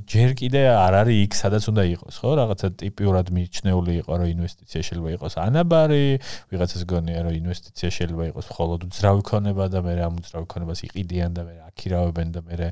[0.06, 2.30] ჯერ კიდე არ არის იქ სადაც უნდა იყოს ხო?
[2.38, 6.06] რაღაცა ტიპიურად მიჩნეული იყო რომ ინვესტიცია შეიძლება იყოს ანაბარი
[6.54, 11.30] ვიღაცას გონია რომ ინვესტიცია შეიძლება იყოს მხოლოდ უძრავი ქონება და მე ამ უძრავი ქონებას იყიდიან
[11.34, 12.70] და მე აქირავებენ და მე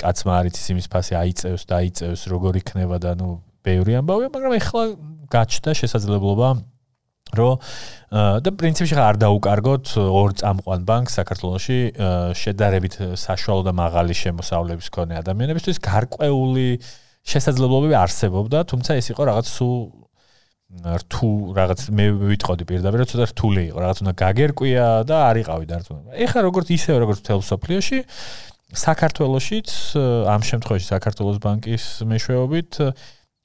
[0.00, 3.28] კაცმა არის იმის ფასი აიწევს და აიწევს როგორ იქნება და ნუ
[3.68, 4.84] ბევრი ამბავია მაგრამ ეხლა
[5.28, 6.48] გაჩნდა შესაძლებლობა
[7.34, 7.58] რომ
[8.46, 11.78] და პრინციპში ხარ არ დაუკარგოთ ორ წამყვან ბანკს საქართველოში
[12.38, 16.68] შედარებით საშუალო და მაღალი შემოსავლების მქონე ადამიანებისთვის გარკვეული
[17.26, 19.76] შესაძლებლობები არსებობდა, თუმცა ეს იყო რაღაც სულ
[20.76, 26.10] რთულ რაღაც მე ვიტყოდი პირდაპირ რომ ცოტა რთული იყო, რაღაც უნდა გაგერკვია და არიყავი დარწმუნება.
[26.26, 27.98] ეხლა როგორც ისე როგორც თელ სოფლიოში
[28.74, 29.68] საქართველოსიც
[30.26, 32.70] ამ შემთხვევაში საქართველოს ბანკის მეშვეობით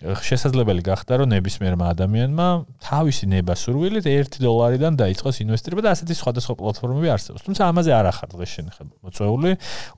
[0.02, 2.48] შესაძლებელი გახდა რომ ნებისმიერმა ადამიანმა
[2.82, 7.46] თავისი ნება სურვილით 1 დოლარიდან დაიწყოს ინვესტირება და ასეთი სხვადასხვა პლატფორმები არსებობს.
[7.46, 9.52] თუმცა ამაზე არ ახარ დღეს შენ ხე მოწეული.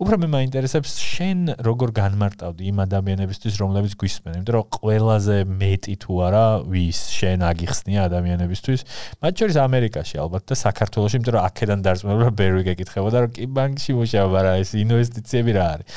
[0.04, 6.12] უფრო მე მაინტერესებს შენ როგორ განმარტავდი იმ ადამიანებისთვის რომლებიც გვისმენენ, იმიტომ რომ ყველაზე მეტი თუ
[6.28, 8.80] არა ვის შენ აგიხსნია ადამიანებისთვის,
[9.24, 13.92] მათ შორის ამერიკაში ალბათ და საქართველოში, იმიტომ რომ აქედან დარწმუნებული ბერვი გეკითხებოდა რომ კი ბანკში
[13.96, 15.88] მუშაობა რა ეს ინვესტიციები რა არის.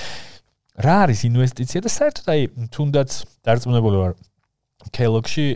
[0.76, 2.42] რა არის ინვესტიცია და საერთოდ აი
[2.74, 3.10] თუნდაც
[3.48, 4.12] დარწმუნებული ვარ
[4.92, 5.46] კელოგში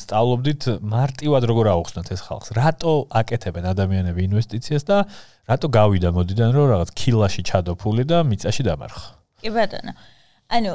[0.00, 2.52] სწავლობდით მარტივად როგორ აუხსნათ ეს ხალხს.
[2.56, 4.96] რატო აკეთებენ ადამიანები ინვესტიციას და
[5.50, 9.04] რატო გავიდა მოდიდან რომ რაღაც კილაში ჩადო ფული და მიწაში დამარხა.
[9.42, 9.92] კი ბატონო.
[10.48, 10.72] ანუ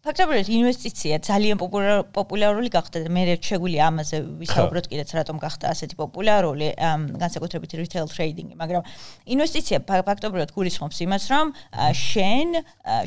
[0.00, 6.68] ფაქტობრივად ინვესტიცია ძალიან პოპულარული გახდა და მე შეგვიძლია ამაზე ვისაუბროთ კიდეც რატომ გახდა ასეთი პოპულარული
[7.20, 8.86] განსაკუთრებით retail trading-ი მაგრამ
[9.36, 11.52] ინვესტიცია ფაქტობრივად გულისხმობს იმას რომ
[12.00, 12.48] შენ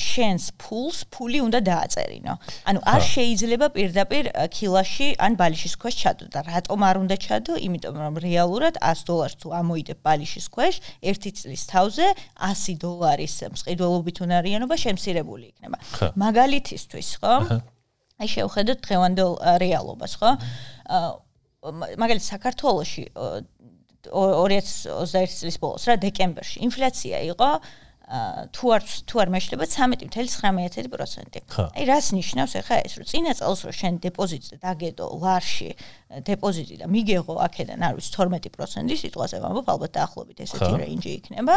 [0.06, 2.34] შენს ფულს ფული უნდა დააწერინო.
[2.70, 7.58] ანუ არ შეიძლება პირდაპირ კილაში ან ბალიშის ქვეშ ჩადო და რატომ არ უნდა ჩადო?
[7.58, 12.06] იმიტომ რომ რეალურად 100 დოლარს თუ ამოიდებ ბალიშის ქვეშ ერთი წლის თავზე
[12.38, 15.78] 100 დოლარის მსყიდველობით უნარიანობა შემცირებული იქნება.
[16.14, 17.34] მაგალითის ჩვენთვის, ხო?
[18.22, 19.32] აი შევხედოთ დღევანდელ
[19.64, 20.32] რეალობას, ხო?
[21.98, 23.06] მაგალითად საქართველოში
[24.04, 27.50] 2021 წლის ბოლოს რა დეკემბერში ინფლაცია იყო
[28.54, 31.40] თუ არ თუ არ მეშლება 13.19%.
[31.72, 35.72] აი რას ნიშნავს ახლა ეს რომ წინა წელს რომ შენ დეპოზიტზე დაგედო ლარში
[36.28, 41.56] დეპოზიტი და მიგეღო აქედან არ ვიცი 12% სიტყვაზე ვამბობ ალბათ დაახლოებით ესეთი რეინჯი იქნება.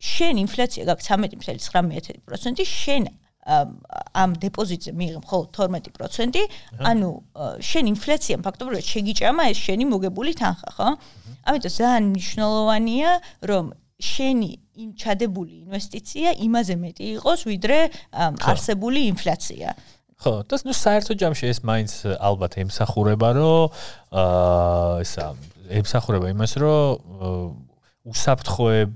[0.00, 3.04] შენ ინფლაცია გაქვს 13.19%, შენ
[3.46, 6.44] ამ დეპოზიტზე მიიღებ მხოლოდ 12%,
[6.90, 7.10] ანუ
[7.62, 10.88] შენ ინფლაციამ ფაქტობრივად შეგიჭამა ეს შენი მოგებული თანხა, ხო?
[11.46, 13.10] ამიტომ ძალიან მნიშვნელოვანია,
[13.46, 13.64] რომ
[14.02, 17.78] შენი იმ ჩადებული ინვესტიცია იმაზე მეტი იყოს, ვიდრე
[18.50, 19.68] არსებული ინფლაცია.
[20.16, 23.68] ხო, და ნუ საერთო ჯამში ეს მაინც ალბათ ემსახურება, რომ
[24.10, 25.26] აა ესა
[25.80, 27.52] ემსახურება იმას, რომ
[28.10, 28.90] უსაფრთხოებ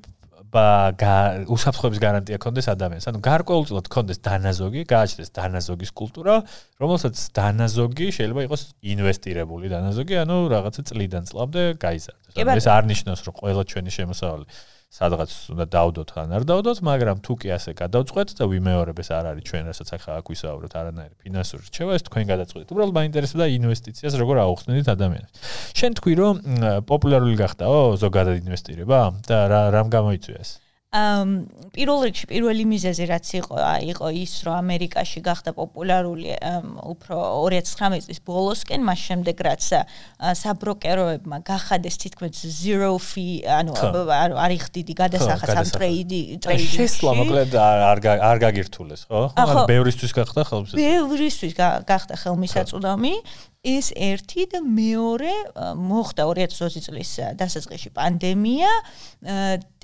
[0.50, 3.06] უსაფრთხოების გარანტია კონდეს ადამიანს.
[3.10, 6.34] ანუ გარკვეულწილად კონდეს დანაზოგი, გააჩნდეს დანაზოგის კულტურა,
[6.82, 12.34] რომელსაც დანაზოგი შეიძლება იყოს ინვესტირებული დანაზოგი, ანუ რაღაცა წლიდან წლამდე გაიზარდეს.
[12.34, 14.46] ეს არ ნიშნავს, რომ ყველა ჩვენი შემოსავალი
[14.90, 19.24] სადღაც უნდა დავდოთ ან არ დავდოთ, მაგრამ თუ კი ასე გადავწყვეტ და ვიმეორებ ეს არ
[19.30, 22.68] არის ჩვენ რასაც ახლა აქ ვისაუბროთ არანაირი ფინანსური რჩევა, ეს თქვენ გადაწყვეტეთ.
[22.74, 25.30] უბრალოდ მაინტერესებდა ინვესტიციას როგორ აუხსნით ადამიანებს.
[25.78, 26.34] შენ თქვი რომ
[26.90, 29.00] პოპულარული გახდაო ზოგადად ინვესტირება
[29.30, 30.58] და რა რამ გამოიწვია ეს?
[30.90, 33.54] ამ პირველ რიგში პირველი მიზეზი რაც იყო
[33.94, 36.34] იყო ის რომ ამერიკაში გახდა პოპულარული
[36.82, 37.14] უფრო
[37.46, 39.62] 2019 წლის ბოლოსკენ მას შემდეგ რაც
[40.42, 43.78] საბროკეროებმა გახადეს თითქმის zero fee ანუ
[44.34, 49.22] არის ხდიდი გადასახადს ამ ტრეიდი ტრეიდი შესვლა მოკლედ არ არ გაგირთულეს ხო?
[49.38, 50.82] ანუ ბევრისთვის გახდა ხელმისაწვდომი.
[50.90, 51.52] ბევრისთვის
[51.86, 53.14] გახდა ხელმისაწვდომი
[53.60, 55.32] ეს ერთი და მეორე
[55.76, 58.70] მოხდა 2020 წლის დასაწყისში პანდემია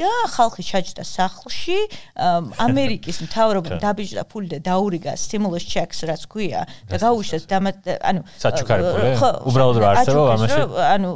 [0.01, 1.77] და ხალხი ჩაჯდა სახლში
[2.17, 9.29] ამერიკის მთავრობამ დაბიჯდა ფული და დაურიგა stimulus checks რაც ქვია და გაუშვეს ანუ საჩუქარი ხო
[9.45, 10.61] უბრალოდ რა არსებობს ამაში?
[10.97, 11.11] ანუ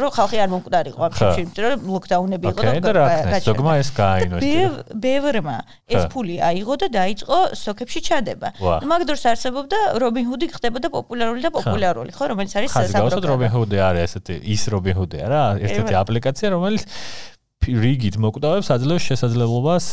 [0.00, 5.58] რო ხალხი არ მომკვდარიყო ამ შემთხვევაში იმიტომ რომ ლოკდაუნები იყო და ზოგმა ეს გააინვესტირა ბევრმა
[5.92, 8.48] ეს ფული აიღო და დაიწყო სოკებში ჩადება.
[8.80, 13.78] მაგ დროს არსებობდა robin hood-ი ხდებოდა პოპულარული და პოპულარული პოპულარული ხო რომელიც არის საზოგადო რობინჰუდი
[13.82, 16.86] არის ესეთი ის რობინჰუდია რა ერთ-ერთი აპლიკაცია რომელიც
[17.62, 19.86] რიგით მოკვდავებს აძლევს შესაძლებლობას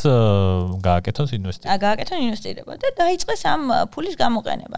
[0.82, 1.70] გააკეთოს ინვესტირება.
[1.70, 3.62] აა გააკეთონ ინვესტირება და დაიწყეს ამ
[3.94, 4.78] ფულის გამოყენება.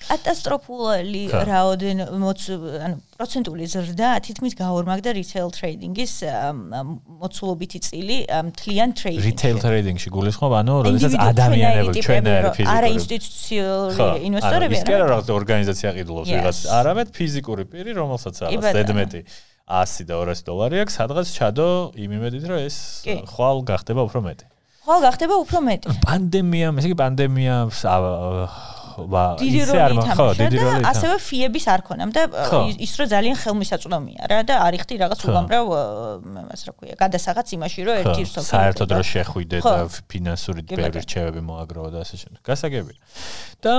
[0.00, 2.30] კატასტროფული რაოდენ ანუ
[3.20, 6.14] პროცენტული ზრდა თითქმის გაორმაგდა retail trading-ის
[7.20, 8.16] მოცულობითი წილი
[8.48, 9.28] მთლიან trading-ში.
[9.28, 14.80] retail trading-ში გულისხმობ, ანუ როდესაც ადამიანები ჩვენერი ფიზიკური არა ინსტიტუციური ინვესტორები არა.
[14.80, 19.20] ის კი არა რაღაც ორგანიზაცია ყიდულობს ვიღაც, არამედ ფიზიკური პირი, რომელსაც რაღაც ზედმეტი
[19.70, 22.76] 100 და 200 დოლარი აქვს, სადღაც ჩადო იმ იმედით, რომ ეს
[23.30, 24.44] ხვალ გახდება უფრო მეტი.
[24.80, 25.86] ხვალ გახდება უფრო მეტი.
[26.02, 27.54] პანდემია, ესე იგი პანდემია
[28.96, 30.90] ვა ისე არ ხო დიდი როლი ითამაშა.
[30.90, 32.22] ასევე ფიების არ ქონამ და
[32.86, 35.64] ის რო ძალიან ხელმისაწვდომია რა და არიხდი რაღაც უამრავ
[36.50, 39.74] მას რა ქვია გადასაღაც იმაში რომ ერთი სოფლიო საერთოდ რო შეხვიდე და
[40.10, 42.40] ფინანსური ბევრი რჩევები მოაგროვა და ასე შემდეგ.
[42.44, 42.98] გასაგებია.
[43.60, 43.72] და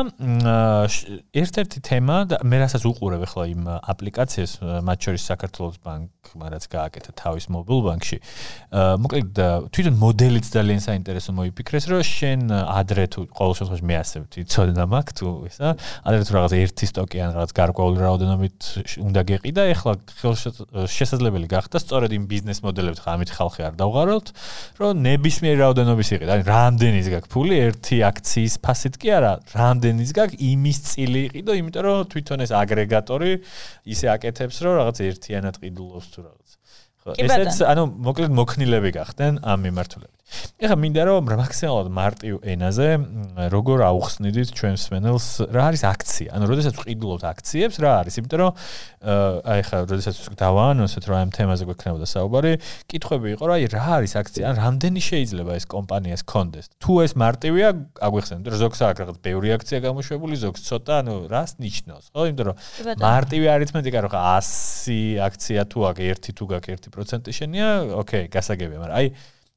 [1.34, 4.52] ერთ-ერთი თემა და მე რასაც უყურებ ახლა იმ აპლიკაციას
[4.86, 8.18] მათ შორის საქართველოს ბანკმა რაც გააკეთა თავის მობილ ბანკში
[9.02, 9.42] მოკლედ
[9.74, 15.01] თვითონ მოდელიც ძალიან საინტერესო მოიფიქრეს რომ შენ ადრე თუ ყოველ შემთხვევაში მე ასე ვიცოდნა მაქვს
[15.10, 15.70] თუ ისა
[16.06, 18.60] ადრე თუ რაღაც ერთი სტოკი ან რაღაც გარკვეული რაოდენობით
[19.02, 19.94] უნდა გეყიდა ეხლა
[20.86, 24.28] შესაძლებელი გახდა სწორედ იმ ბიზნეს მოდელებს ხა ამით ხალხი არ დავღაროთ
[24.78, 26.32] რომ ნებისმიერ რაოდენობის იყიდა.
[26.38, 31.84] ან რამდენის გაქვს ფული ერთი აქციის ფასით კი არა რამდენის გაქვს იმის წილი იყიდო იმიტომ
[31.90, 33.32] რომ თვითონ ეს აგრეგატორი
[33.90, 36.50] ისე აკეთებს რომ რაღაც ერთიანად ყიდულობს თუ რაღაც.
[37.02, 40.21] ხო ესეც ანუ მოკლედ მოქნილები გახდნენ ამ მიმართულებით
[40.62, 42.88] ეხლა მინდა რომ მაქსიმალურად მარტივ ენაზე
[43.52, 46.30] როგორ აუხსნიდით ჩვენს მენელს რა არის აქცია?
[46.38, 48.14] ანუ როდესაც ვყიდულობთ აქციებს რა არის?
[48.22, 48.52] იმიტომ რომ
[49.52, 52.52] აი ხა როდესაც დავაანონსეთ რომ ამ თემაზე გვექნებოდა საუბარი
[52.92, 54.44] კითხვები იყო რა აი რა არის აქცია?
[54.52, 56.66] ან რამდენი შეიძლება ეს კომპანიას კონდეს?
[56.80, 57.68] თუ ეს მარტივია
[58.06, 62.22] აგვიხსენებთ რომ ზოგს აქვს რაღაც ბევრი აქცია გამოშვებული ზოგს ცოტა ანუ რას ნიშნავს ხო?
[62.32, 62.56] იმიტომ რომ
[63.02, 67.68] მარტივი არითმეტიკა რომ 100 აქცია თუ აქვს ერთი თუ გაქვს 1% შენია
[68.02, 69.08] ოკეი გასაგებია მაგრამ აი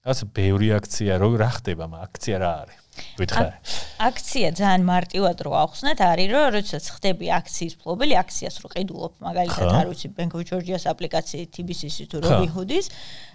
[0.04, 2.80] რაც ბევრი აქცია რო რა ხდება მაგ აქცია რა არის
[3.18, 3.46] ვითხარ
[4.04, 9.70] აქცია ძალიან მარტივად რო ახსნათ არის რომ როდესაც ხდები აქციის ფლობელი აქციას რო ყიდულობ მაგალითად
[9.80, 12.90] არ ვიცი Bank of Georgia-ს აპლიკაციით TBC-ს თუ Robinhood-ის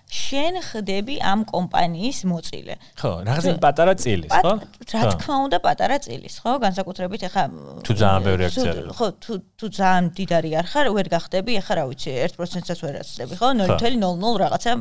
[0.09, 2.75] შენ ხდები ამ კომპანიის მოწილე.
[2.97, 4.53] ხო, რაღაცა პატარა წილის, ხო?
[4.89, 6.53] რა თქმა უნდა, პატარა წილის, ხო?
[6.65, 7.43] განსაკუთრებით ეხა
[7.85, 8.71] თუ ძალიან ბევრი აქცია.
[8.97, 13.33] ხო, თუ თუ ძალიან დიდარი არ ხარ, ვერ გახდები, ეხა რა ვიცი, 1%-საც ვერ აცდები,
[13.37, 13.47] ხო?
[13.53, 14.71] 0.00 რაღაცა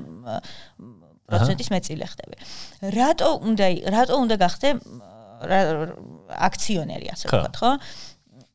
[1.28, 2.36] პროცენტის მეწილე ხდები.
[2.96, 4.68] რატო უნდა რატო უნდა გახდე
[6.48, 7.72] აქციონერი ასე ვთქვათ, ხო?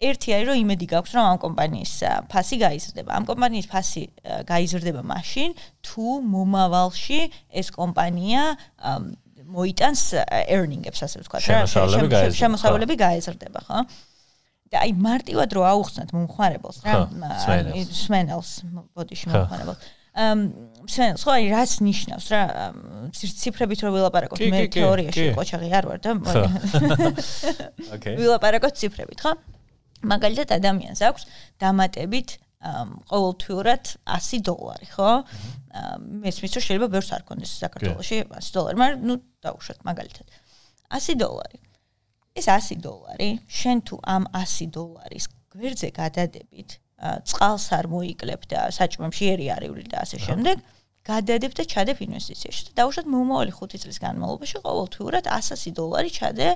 [0.03, 1.93] ერთი არის რომ იმედი გაქვს რომ ამ კომპანიის
[2.27, 3.09] ფასი გაიზრდება.
[3.15, 4.03] ამ კომპანიის ფასი
[4.51, 5.49] გაიზრდება მაშინ
[5.85, 7.21] თუ მომავალში
[7.55, 8.41] ეს კომპანია
[9.53, 10.03] მოიტანს
[10.49, 11.59] earning-ებს ასე ვთქვათ, რა,
[12.35, 13.79] შემოსავლები გაიზრდება, ხო?
[14.73, 16.93] და აი მარტივად რო აუხსნათ მომხმარებელს რა,
[17.93, 18.51] სმენელს,
[18.97, 19.91] ბოდიში მომხმარებელს.
[20.13, 20.39] ამ
[20.89, 22.41] სენს ხო აი რას ნიშნავს რა
[23.13, 26.11] ციფრებით რო ვილაპარაკოთ მე თეორიაში ყოჩაღი არ ვარ და
[27.95, 29.33] ოკეი ვილაპარაკოთ ციფრებით ხო?
[30.03, 31.27] მაგალითად ადამიანს აქვს
[31.63, 32.37] დამატებით
[33.11, 35.11] ყოველთვიურად 100 დოლარი ხო?
[36.23, 40.27] მესმის რომ შეიძლება ბევრს არ კონდეს საქართველოში 100 დოლარი მაგრამ ნუ დაუშვათ მაგალითად.
[40.91, 41.59] 100 დოლარი.
[42.39, 46.79] ეს 100 დოლარი შენ თუ ამ 100 დოლარის გვერდზე გადადებით
[47.29, 50.57] წყალს არ მოიკლებ და საჭმემში ერი არიული და ასე შემდეგ
[51.03, 52.61] გადადებ და ჩადებ ინვესტიციაში.
[52.71, 56.47] და დაუშვათ მომავალი 5 წლის განმავლობაში ყოველთვიურად 100 დოლარი ჩადე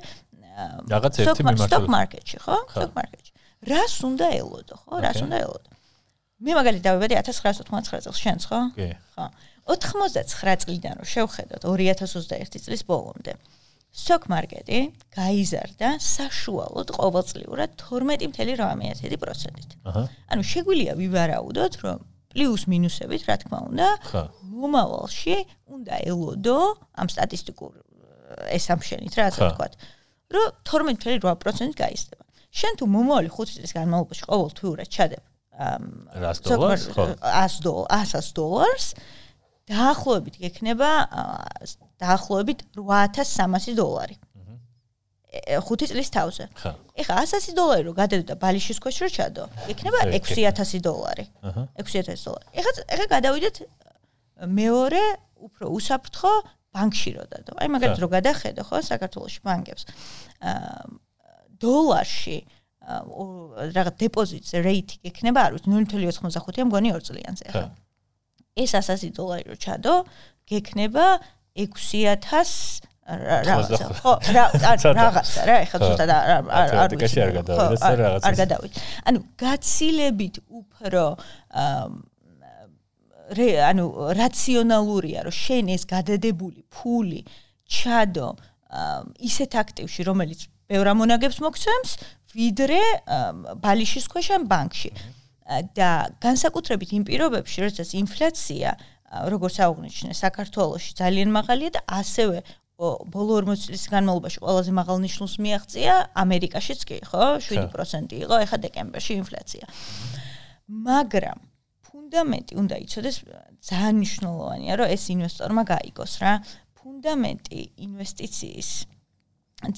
[0.87, 1.67] რაღაც ერთი მიმართულებით.
[1.67, 2.57] სტოკ მარკეტში ხო?
[2.71, 3.31] სტოკ მარკეტში
[3.71, 4.93] რას უნდა ელოდო ხო?
[5.03, 5.69] რას უნდა ელოდო?
[6.37, 8.59] მე მაგალითად დავიბადე 1999 წელს შენს ხო?
[9.17, 9.25] ხო.
[9.67, 13.56] 99 წლიდან რომ შევხედოთ 2021 წლის ბოლომდე stock
[14.29, 14.79] market-ი
[15.17, 19.71] გაიზარდა საშუალოდ ყოველწლიურად 12.8%-ით.
[19.89, 20.03] აჰა.
[20.31, 21.97] ანუ შეგვიძლია ვივარაუდოთ, რომ
[22.31, 23.87] პლუს მინუსებით, რა თქმა უნდა,
[24.53, 25.37] მომავალში
[25.73, 26.59] უნდა ელოდო
[27.01, 27.71] ამ სტატისტიკურ
[28.53, 29.73] ესამშენით, რა ასე ვთქვათ,
[30.33, 32.23] რომ 12.8%-ით გაიზრდება.
[32.57, 35.23] შენ თუ მომავალი 5 წლის განმავლობაში ყოველთვიურად ჩადებ
[35.57, 37.05] 100 დოლარს, ხო?
[37.21, 38.87] 100 დოლარს, 100 დოლარს
[39.67, 40.89] დაახლოებით გექნება
[42.01, 44.17] დაახლოებით 8300 დოლარი.
[45.37, 46.45] 5 წლის თავზე.
[46.55, 46.71] ხა.
[46.97, 51.25] ეხლა 100 დოლარი რო გადადო და ბალიშის ქვეშ რო ჩადო, იქნება 6000 დოლარი.
[51.43, 51.63] აჰა.
[51.77, 52.47] 6000 დოლარი.
[52.57, 53.55] ეხლა ეხლა გადავიდეთ
[54.47, 55.03] მეორე
[55.47, 56.33] უფრო უსაფრთხო
[56.73, 57.51] ბანკში რო დადო.
[57.59, 59.83] აი მაგალითად რო გადახედო ხო საქართველოსში ბანკებს.
[60.41, 60.87] აა
[61.61, 62.37] დოლარში
[63.75, 67.63] რაღაც დეპოზიტს რეიტი იქნება არ ვიცი 0.85-ია მგონი 2 წლიანზე ხო
[68.63, 69.95] ეს 100 დოლარი რო ჩადო
[70.47, 71.05] გექნება
[71.57, 76.27] 6000 რაღაცა ხო რაღაცა რა ეხლა ზუსტად არ
[76.59, 77.47] არ არ გადავიდეთ
[78.03, 81.03] რაღაცა არ გადავიდეთ ანუ გაცილებით უფრო
[83.71, 83.85] ანუ
[84.19, 87.23] რაციონალურია რომ შენ ეს გადადებული ფული
[87.79, 88.27] ჩადო
[89.29, 91.91] ისეთ აქტივში რომელიც ბევრ ამონაგებს მოგცემს
[92.35, 92.81] ვიდრე
[93.63, 94.91] ბალიშის ქვეშ ან ბანკში.
[95.47, 98.73] და განსაკუთრებით იმ პირობებში როდესაც ინფლაცია
[99.07, 102.43] როგორც აღნიშნე საქართველოში ძალიან მაღალია და ასევე
[102.77, 105.93] ბოლო 40 წლის განმავლობაში ყველაზე მაღალ ნიშნულს მიაღწია
[106.23, 107.41] ამერიკაშიც კი ხო?
[107.41, 109.65] 7% იყო ეხა დეკემბერში ინფლაცია.
[110.67, 111.39] მაგრამ
[111.87, 113.17] ფუნდამენტი უნდა იცოდეს
[113.69, 116.33] ძალიან მნიშვნელოვანია რომ ეს ინვესტორმა გაიგოს რა.
[116.77, 118.69] ფუნდამენტი ინვესტიციის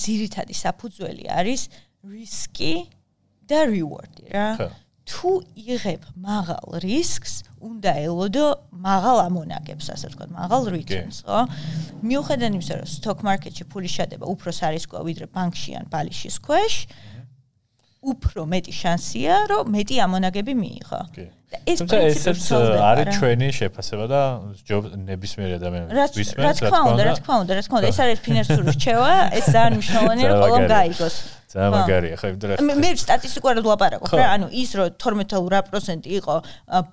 [0.04, 1.62] ძირითადი საფუძველი არის
[2.04, 2.74] რისკი
[3.48, 4.48] და reward-ი რა.
[5.10, 7.34] თუ იღებ მაღალ რისკს,
[7.65, 8.48] უნდა ელოდო
[8.86, 11.41] მაღალ ამონაგებს, ასე ვთქვათ, მაღალ returns, ხო?
[12.06, 16.76] მიუხედავად იმისა, რომ stock market-ში ფული შედება უფრო სარისკოა ვიდრე ბანკში ან ბალიშის ქვეშ,
[18.00, 21.02] უფრო მეტი შანსია, რომ მეტი ამონაგები მიიღო.
[21.65, 24.22] ეს ესეც არის ჩვენი შეფასება და
[25.10, 28.72] ნებისმიერ ადამიანს ვისმენთ რა თქმა უნდა, რა თქმა უნდა, რა თქმა უნდა, ეს არის ფინანსური
[28.78, 31.15] რჩევა, ეს ძალიან მნიშვნელოვანია, რომ ყველამ გაიგოს.
[31.50, 36.36] ძალიან მაგარია ხო იმდრე მე სტატისტიკურად ვლაპარაკობ რა ანუ ის რომ 12% იყო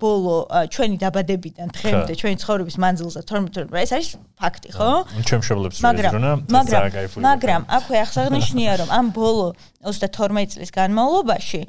[0.00, 0.36] ბოლო
[0.72, 4.90] ჩვენი დაბადებიდან დღემდე ჩვენი ცხოვრების მანძილზე 12% ეს არის ფაქტი ხო.
[5.28, 6.82] ჩვენ მშობლებს რო ეზრონა მაგრამ
[7.28, 9.46] მაგრამ აქვე აღსანიშნია რომ ამ ბოლო
[9.86, 11.60] 32 წლის განმავლობაში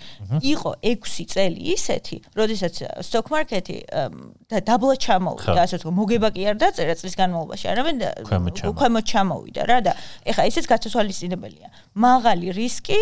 [0.42, 3.78] იყო 6 წელი ისეთი როდესაც stock market-ი
[4.50, 5.60] და დაბლა ჩამოვიდა.
[5.60, 7.98] ასე ვთქვი მოგება კი არ დაწერა წლის განმავლობაში არამედ
[8.80, 9.62] ქვემოთ ჩამოვიდა.
[9.70, 9.94] რა და
[10.26, 13.00] ეხა ესეც გასაცვალისწინებელია მაღალი რის რისკი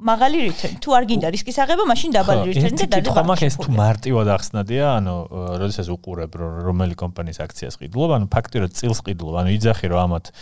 [0.00, 0.80] მაღალი return.
[0.80, 3.12] თუ არ გინდა რისკის აღება, მაშინ დაბალი return და დადება.
[3.20, 5.14] ხო, მაგ ეს თუ მარტივად ახსნადია, ანუ
[5.60, 10.32] როდესაც უყურებ რომელი კომპანიის აქციას ყიდულობ, ანუ ფაქტიურად წილს ყიდულობ, ანუ იძახი რომ ამათ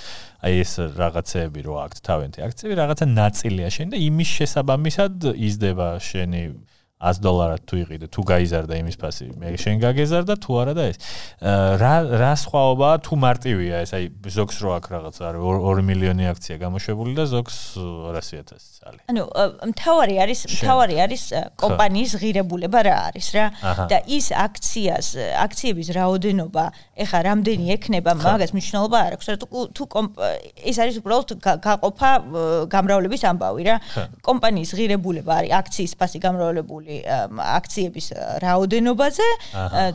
[0.47, 6.43] აი ეს რაღაცეები რო აქვს თავენთი აქციები, რაღაცა ნაწილია შენ და იმის შესაბამისად იზრდება შენი
[6.99, 10.99] 100 დოლარად თუ იყიდე, თუ გაიზარდა იმის ფასი, მე შენ გაგეზარდა თუ არა და ეს.
[11.79, 15.39] რა რა სხვაობაა თუ მარტივია ეს, აი ზოგს რო აქ რაღაც არის?
[15.39, 18.99] 2 მილიონი აქცია გამოშვებული და ზოგს 200000 წალი.
[19.15, 19.23] ანუ
[19.71, 21.23] მთავარი არის, მთავარი არის
[21.55, 23.47] კომპანიის ღირებულება რა არის რა.
[23.87, 25.07] და ის აქციას,
[25.39, 26.65] აქციების რაოდენობა,
[26.99, 29.37] ეხა რამდენი ექნება, მაგას მნიშვნელობა არ აქვს, რა.
[29.39, 29.85] თუ თუ
[30.67, 31.31] ეს არის უბრალოდ
[31.63, 32.11] გაყოფა
[32.67, 33.77] გამრავლების ამბავი რა.
[34.27, 37.05] კომპანიის ღირებულება არის აქციის ფასი გამრავლებული განხილული
[37.59, 38.07] აქციების
[38.43, 39.29] რაოდენობაზე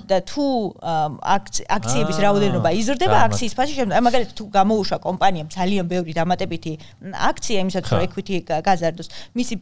[0.07, 0.45] და თუ
[0.85, 4.03] აქციების რაოდენობა იზრდება, აქციის ფასი შემდგომ.
[4.07, 6.73] მაგალითად თუ გამოუშვა კომპანიამ ძალიან ბევრი დამატებითი
[7.29, 9.55] აქცია იმისაც რომ equity გაზარდოს, მისი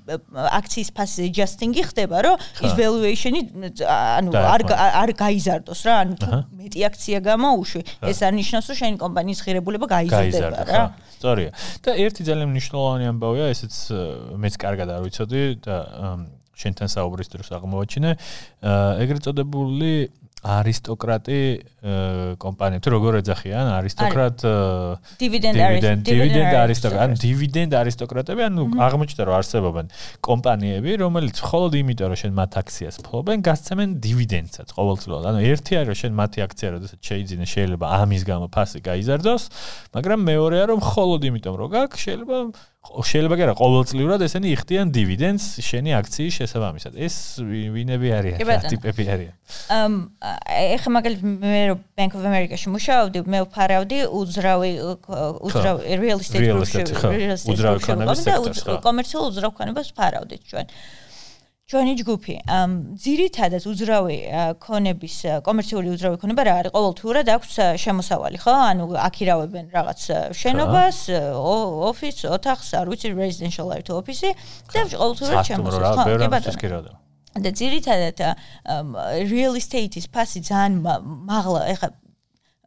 [0.59, 3.41] აქციის ფასი adjusting-ი ხდება, რომ ის valuation-ი
[3.87, 8.97] ანუ არ არ გაიზარდოს რა, ანუ თუ მეტი აქცია გამოუშვი, ეს არ ნიშნავს რომ შენი
[8.99, 10.83] კომპანიის ღირებულება გაიზარდება რა.
[11.15, 11.51] სწორია.
[11.85, 13.73] და ერთი ძალიან მნიშვნელოვანი ამბავია, ესეც
[14.41, 15.75] მეც კარგად არ ვიცოდი და
[16.63, 18.12] შენთან საუბრის დროს აღმოვაჩინე.
[19.04, 19.93] ეგრეთ წოდებული
[20.41, 21.38] არისტოკრატი
[22.41, 23.67] კომპანია თუ როგორ ეძახიან?
[23.78, 24.41] არისტოკრატ
[25.21, 27.02] დივიდენდ დივიდენდ არისტოკრატი.
[27.06, 29.86] ან დივიდენდ არისტოკრატები ანუ აღმოჩნდა რომ არსებობენ
[30.26, 35.24] კომპანიები რომელიც მხოლოდ იმიტომ რომ შენ მათ აქციას ფლობენ გასცემენ დივიდენდსაც ყოველწლიურად.
[35.30, 39.43] ანუ ერთი არის რომ შენ მათი აქცია როდესაც შეიძინე შეიძლება ამის გამო ფასი გაიზარდოს
[39.93, 42.38] მაგრამ მეორეა რომ მხოლოდ იმიტომ რომ გაქვს შეიძლება
[42.81, 46.97] შეიძლება კი არა ყოველწლიურად ესენი იხდიან დივიდენდს შენი აქციის შესაბამისად.
[46.97, 47.15] ეს
[47.45, 48.41] ვინები არიან?
[48.41, 49.35] რა ტიპები არიან?
[49.69, 49.93] ამ
[50.49, 54.71] ეხა მაგალითად მე რო Bank of America-ში მუშაობდი, მე ვფარავდი უძრავი
[55.45, 56.81] უძრავი real estate group-ში,
[57.53, 60.65] უძრავი ქონების სექტორს, კომერციულ უძრავ ქონებას ვფარავდით ჩვენ.
[61.71, 62.36] ჩვენი ჯგუფი.
[62.99, 64.17] ძირითადად უძრავი
[64.60, 65.15] ქონების
[65.47, 66.71] კომერციული უძრავი ქონება რა არის?
[66.75, 68.55] ყოველთურად აქვს შემოსავალი ხო?
[68.71, 70.01] ანუ აქირავებენ რაღაც
[70.36, 70.97] შენობას
[71.88, 74.36] ოფის ოთახს არ ვიცი residential art office
[74.75, 76.99] და ყოველთურად შემოსავალი ხო
[77.39, 78.19] და ძირითადად
[79.31, 81.88] real estate-ის ფასი ძალიან მაღლა ეხა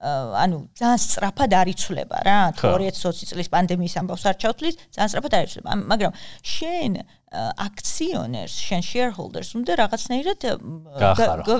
[0.04, 2.40] ანუ ძალიან სწრაფად არიცვლება რა.
[2.56, 6.12] 2020 წლის პანდემიის ამბავს არ ჩავთვლის ძალიან სწრაფად არიცვლება მაგრამ
[6.44, 6.92] შენ
[7.34, 10.46] აქციონერს შენ shareholders უნდა რაღაცნაირად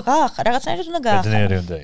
[0.07, 1.33] გაახარ რაღაცნაირად უნდა გაახარ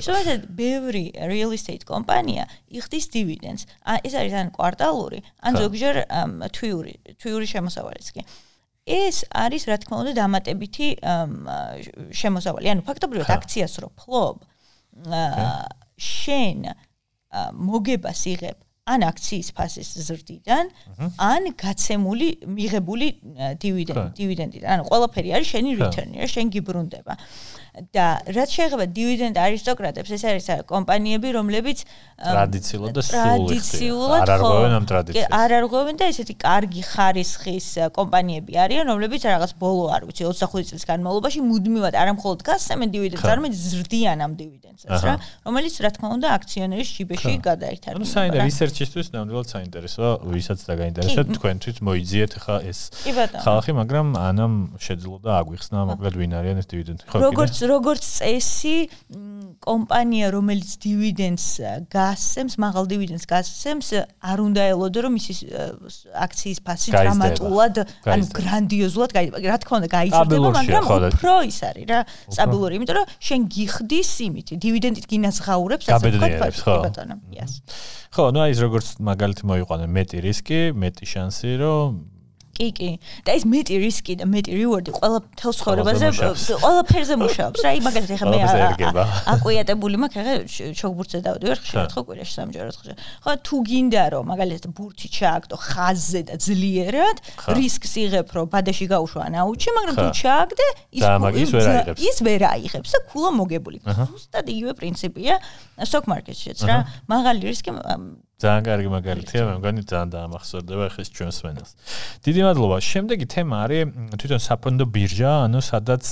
[0.06, 3.68] შეიძლება ბევრი real estate კომპანია იხდის dividends.
[4.08, 5.96] ეს არის ან კვარტალური ან ზოგჯერ
[6.56, 8.22] თვიური თვიური შემოსავალიც კი.
[8.88, 10.88] ეს არის რა თქმა უნდა დამატებითი
[12.22, 12.66] შემოსავალი.
[12.74, 14.36] ანუ ფაქტობრივად აქციას რო ფლობ
[16.00, 16.60] შენ
[17.56, 18.58] მოგებას იღებ
[18.90, 20.70] ან აქციის ფასის ზრდიდან
[21.22, 23.08] ან გაცემული მიღებული
[23.62, 27.14] დივიდენდი დივიდენდიდან ანუ ყველაფერი არის შენი რიტერნი შენ გიბრუნდება.
[27.72, 31.86] და რაც შეეხება დივიდენდ არისტოკრატებს ეს არის კომპანიები რომლებიც
[32.20, 35.30] ტრადიციულად და ტრადიციულად არ არღვევენ ამ ტრადიციას.
[35.32, 40.84] არ არღვევენ და ესეთი კარგი ხარისხის კომპანიები არიან რომლებიც რაღაც ბოლო არ ვიცი 25 წლის
[40.92, 45.16] განმავლობაში მუდმივად არ ამხოლოდ გასცემენ დივიდენდს არამედ ზრდიან ამ დივიდენდსაც რა
[45.48, 51.78] რომელიც რა თქმა უნდა აქციონერის ჯიბეში გადაერთარდება ანუ საინტერესო რისერჩისთვის ნამდვილად საინტერესო ვისაც დაგაინტერესებს თქვენთვის
[51.84, 52.80] მოიძიეთ ხა ეს
[53.44, 58.78] ხალხი მაგრამ ანამ შეძლო და აგვიხსნა მოკლედ ვინ არიან ეს დივიდენდი ხო როგორც როგორც წესი
[59.62, 61.48] კომპანია რომელიც დივიდენდს
[61.94, 63.90] გასცემს, მაღალ დივიდენდს გასცემს,
[64.26, 65.34] არ უნდა ელოდო რომ მისი
[66.26, 67.76] აქციის ფასი დრამატულად,
[68.10, 69.46] ანუ გრანდიოზულად გაიზარდა.
[69.54, 72.00] რა თქმა უნდა, გაიზარდება, მაგრამ უფრო ის არის რა,
[72.34, 76.76] სტაბილური, იმიტომ რომ შენ გიხდის იმით, დივიდენდით გინაზღაურებს, ასე ვთქვათ, ხო,
[78.12, 82.02] ხო, ну, აი როგორც მაგალითი მოიყვანე, მეტი რისკი, მეტი შანსი, რომ
[82.62, 82.90] კი, კი.
[83.26, 86.08] და ეს მეტი რისკი და მეტი რივორდი ყველა თელ ცხოვრებაზე
[86.62, 87.72] ყველა ფერზე მუშაობს რა.
[87.88, 88.40] მაგალითად ეხლა მე
[89.34, 92.98] აკვიატებული მაქვს ეხლა შოგბურთზე დავდი ვარ ხშირად ხო კვირაში სამჯერად ხშირად.
[93.24, 97.18] ხო თუ გინდა რომ მაგალითად ბურთი ჩააგდო ხაზზე და ძლიერად
[97.58, 101.04] რისკს იღებ რომ ბადეში გაუშვა ნაუჩი, მაგრამ თუ ჩააგდე ის
[101.98, 103.80] ის ვერ აიღებს და ქულა მოგებული.
[103.82, 105.40] ზუსტად იგივე პრინციპია
[105.88, 106.84] stock market-შიც რა.
[107.10, 107.72] მაღალი რისკი
[108.42, 111.72] ძალიან კარგი მაგალითია, მე მგონი ძალიან დაამახსოვრდება ხეს ჩვენს მენელს.
[112.26, 112.76] დიდი მადლობა.
[112.82, 113.82] შემდეგი თემა არის
[114.18, 116.06] თვითონ საფონდო ბირჟა, ანუ სადაც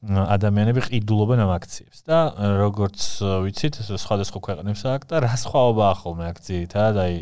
[0.00, 2.18] ადამიანები ყიდულობენ ამ აქციებს და
[2.64, 3.00] როგორც
[3.44, 7.14] ვიცით, სხვადასხვა ქვეყნებს აქვს და რა სხვაობაა ხოლმე აქციითად, აი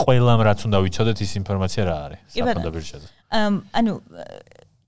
[0.00, 3.08] ყველამ რაც უნდა ვიცოდეთ ის ინფორმაცია რა არის საფონდო ბირჟაზე.
[3.76, 3.92] ანუ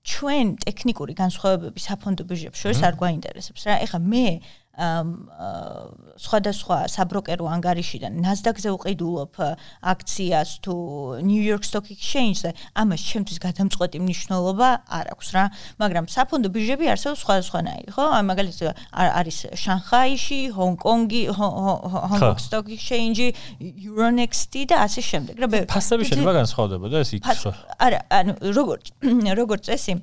[0.03, 3.73] ჩვენ ტექნიკური განსხვავებები საფონდო ბირჟებს შორის არ გვაინტერესებს რა.
[3.85, 4.27] ეხლა მე
[4.73, 8.17] სხვადასხვა საბროკერო ანგარიშიდან.
[8.25, 9.37] Nasdaq-ზე უყიდულობ
[9.85, 10.73] აქციას თუ
[11.21, 15.45] New York Stock Exchange-ზე, ამას ჩემთვის გადამწყვეტი მნიშვნელობა არ აქვს რა,
[15.77, 18.05] მაგრამ საფონდო ბირჟები არსებობს სხვადასხვანაირი, ხო?
[18.17, 23.29] აი მაგალითად არის შანხაიში, ჰონკონგი, Hong Kong Stock Exchange,
[23.61, 25.37] Euronext და ასე შემდეგ.
[25.37, 27.29] რა, ფასები შეიძლება განსხვავდებოდა ეს იქ
[27.77, 28.89] არა, ანუ როგორც
[29.41, 30.01] როგორც წესი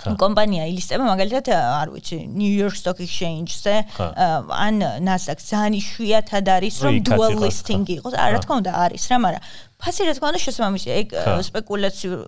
[0.00, 6.94] კომპანია ილისტება მაგალითად არ ვიცი New York Stock Exchange-ზე ან Nasdaq ძალიან იშვიათად არის რომ
[7.04, 8.14] dual listing იყოს.
[8.16, 9.42] არა რა თქმა უნდა არის რა, მაგრამ
[9.80, 11.08] ფასი რა თქმა უნდა შესაბამისია ეგ
[11.48, 12.18] სპეკულაციურ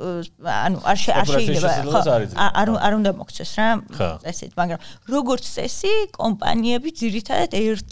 [0.49, 2.01] ანუ არ არ შეიძლება ხო
[2.49, 3.69] არ არ უნდა მოგცეს რა
[4.33, 4.81] ესეთ მაგრამ
[5.15, 7.91] როგორც წესი კომპანიები ძირითადად ერთ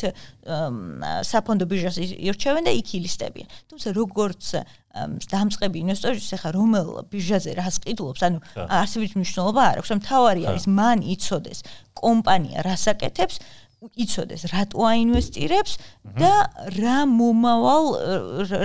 [1.30, 4.44] საფონდო ბირჟას ირჩევენ და იქ ილისტებიან თუმცა როგორც
[4.90, 8.20] დამწყები ინვესტორისთვის ახლა რომელ ბირჟაზე რას ყიდულობს?
[8.26, 9.90] ანუ არსებით მნიშვნელობა არ აქვს.
[10.02, 11.58] მთავარი არის მან იცოდეს
[11.94, 13.36] კომპანია რას აკეთებს
[13.80, 15.72] იცოდეს რატო აინვესტირებს
[16.20, 16.32] და
[16.76, 17.86] რა მომავალ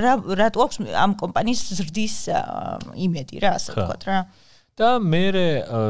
[0.03, 2.17] რა რატო აქვს ამ კომპანიის ზრდის
[2.99, 4.19] იმედი რა ასე ვთქვათ რა.
[4.76, 5.23] და მე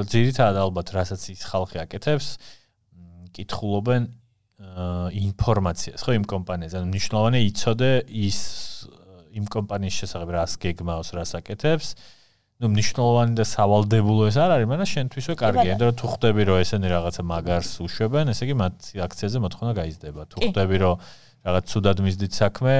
[0.05, 2.37] ძირითადად ალბათ რასაც ის ხალხი აკეთებს
[3.33, 4.03] კითხულობენ
[5.25, 6.75] ინფორმაციას ხო იმ კომპანიაზე.
[6.79, 7.91] ანუ მნიშვნელოვანია იცოდე
[8.29, 8.39] ის
[9.35, 11.89] იმ კომპანიის შესახებ რას გეგმავს, რას აკეთებს.
[12.55, 16.57] ну მნიშვნელოვანი და სავალდებულო ეს არ არის, მაგრამ შენთვისო კარგია, იმიტომ რომ თუ ხვდები რომ
[16.63, 20.21] ესენი რაღაცა მაგარს უშვებენ, ესე იგი მათ აქციაზე მოთხოვნა გაიზრდება.
[20.31, 20.95] თუ ხვდები რომ
[21.43, 22.75] რაღაც ცუდად მისდით საქმე,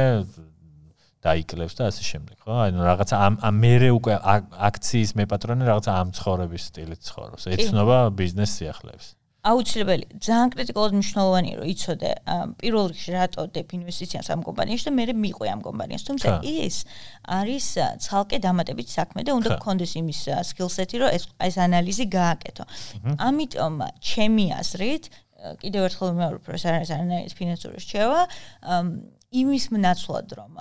[1.26, 2.54] დაიკლებს და ასე შემდეგ, ხო?
[2.70, 4.14] ანუ რაღაც ამ მერე უკვე
[4.70, 7.44] აქციის მეპატრონე რაღაც ამ ცხოვრების სტილით ცხოვრობს.
[7.56, 9.08] ეცნობა ბიზნეს სიახლეებს.
[9.46, 12.12] აუცილებელი ძალიან კრიტიკულად მნიშვნელოვანია რომ იცოდე
[12.62, 16.04] პირველ რიგში რატო დებ ინვესტიციას ამ კომპანიაში და მე მიყვე ამ კომპანიას.
[16.10, 16.76] თუმცა ის
[17.30, 17.68] არის
[18.06, 20.20] ცალკე დამატებით საქმე და უნდა გქონდეს იმის
[20.50, 22.66] სკილსეტი რომ ეს ეს ანალიზი გააკეთო.
[23.22, 25.04] ამიტომ ჩემი აზრით
[25.62, 28.22] კიდევ ერთხელ ვიმეორებ რომ ეს არის ანალიზი ფინანსური რჩევა
[29.36, 30.52] იმის მნაცვლად რომ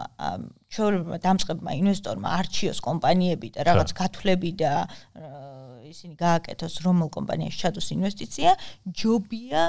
[0.74, 4.72] ჩვეულებრივ დამწყებმა ინვესტორმა არჩიოს კომპანიები და რაღაც გათვლები და
[5.94, 8.50] ისინი გააკეთოს რომელ კომპანიაში ჩადოს ინვესტიცია,
[8.98, 9.62] ჯობია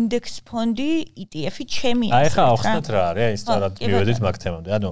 [0.00, 0.90] ინდექს ფონდი
[1.24, 4.70] ETF-ი ჩემი აი ხა ახსნათ რა არის, აი სწორად მივედით მაგ თემამდე.
[4.80, 4.90] ანუ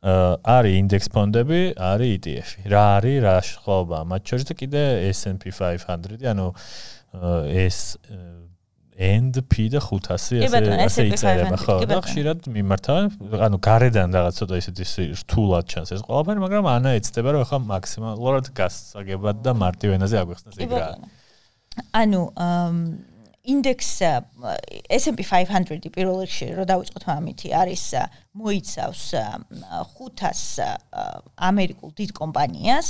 [0.00, 2.60] არის ინდექს ფონდები, არის ETF-ი.
[2.72, 3.98] რა არის, რა შეხობა?
[4.08, 4.82] მათ შორის და კიდე
[5.12, 6.46] S&P 500, ანუ
[7.52, 8.00] ეს
[9.00, 11.76] NP და 500 ასე ასე იწერება ხო.
[11.88, 12.96] და ხშირად მიმართა
[13.48, 18.50] ანუ გარედან რაღაც ცოტა ისეთი რთულად ჩანს ეს ყველაფერი მაგრამ ანა ეცდება რომ ახლა მაქსიმალურად
[18.60, 20.88] გასაგებად და მარტივ ენაზე აგვეხსნას ეგ რა.
[21.96, 22.22] ანუ
[23.40, 23.90] ინდექს
[25.00, 27.84] S&P 500 პირველ რიგში რო დავიწყოთ ამითი არის
[28.30, 29.04] მოიცავს
[29.96, 30.60] 500
[31.34, 32.88] ამერიკულ დიდ კომპანიას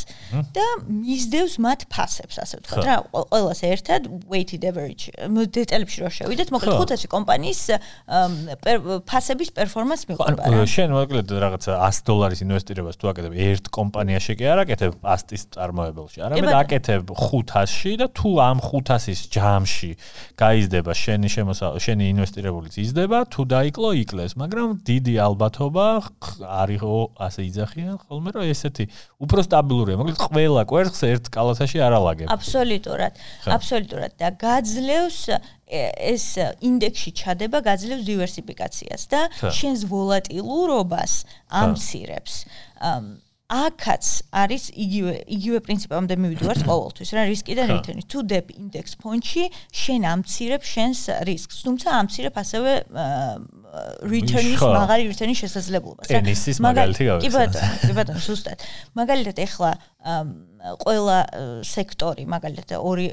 [0.52, 2.96] და მისდევს მათ ფასებს, ასე ვთქვათ რა,
[3.30, 5.14] ყველას ერთად weighted average.
[5.30, 7.62] დეტალებში რო შევიდეთ, მოკლედ 500 კომპანიის
[9.08, 10.66] ფასების პერფორმანს მიყვება რა.
[10.66, 16.18] შენ მოკლედ რაღაცა 100 დოლარის ინვესტირებას თუ აკეთებ ერთ კომპანიაში კი არ აკეთებ პასტის წარმოებელში,
[16.26, 19.90] არამედ აკეთებ 500-ში და თუ ამ 500-ის ჯამში
[20.40, 25.86] გაიზრდება შენი შენი ინვესტირებულიც იზრდება, თუ დაიკლო, იკლეს, მაგრამ დიდი ალბათობა
[26.40, 28.84] არისო ასე იძახიან ხოლმე რომ ესეთი
[29.20, 33.12] უფრო სტაბილურია მოკლედ ყველა კვერცხს ერთ კალათაში არ ალაგებ აბსოლუტურად
[33.56, 34.10] აბსოლუტურად.
[34.16, 35.20] და გაძლევს
[35.70, 36.24] ეს
[36.64, 41.12] ინდექსში ჩადება გაძლევს დივერსიფიკაციას და შენს ვოლატილურობას
[41.62, 42.34] ამცირებს
[43.50, 48.02] აკაც არის იგივე იგივე პრინციპამდე მივიდივართ ყოველთვის რა რისკი და რითენი.
[48.06, 49.44] თუ დებ ინდექს ფონდში
[49.74, 52.72] შენ ამცირებ შენს რისკს თუმცა ამცირებ ასევე
[54.06, 56.14] return-ის მაგარი return-ის შესაძლებლობას რა.
[56.14, 58.58] ტენისის მაგალითი გავიხსენე კი ბატონო კი ბატონო ზუსტად.
[58.94, 59.70] მაგალითად ეხლა
[60.86, 61.18] ყველა
[61.66, 63.06] სექტორი მაგალითად ორი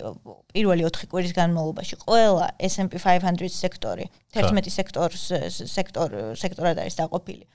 [0.54, 4.06] პირველი 4 კვირის განმავლობაში ყველა S&P 500 სექტორი
[4.38, 5.26] 11 სექტორს
[5.66, 7.46] სექტორ სექტორად არის დაყოფილი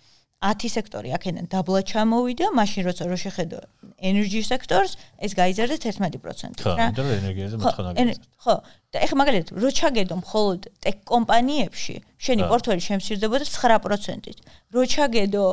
[0.43, 3.59] 10 სექტორი აქედან დაბლა ჩამოვიდა, მაშინ როცა რო შეხედო
[4.03, 6.67] energy sectors, ეს გაიზარდა 11%.
[6.67, 6.91] რა?
[6.91, 8.15] ხო, ენერგიაზე მოთხოვნა.
[8.43, 8.55] ხო,
[8.93, 14.39] და ეხლა მაგალითად რო ჩაგედო მხოლოდ ტექ კომპანიებში, შენი პორტფელი შემცირდებოდა 9%-ით.
[14.77, 15.45] რო ჩაგედო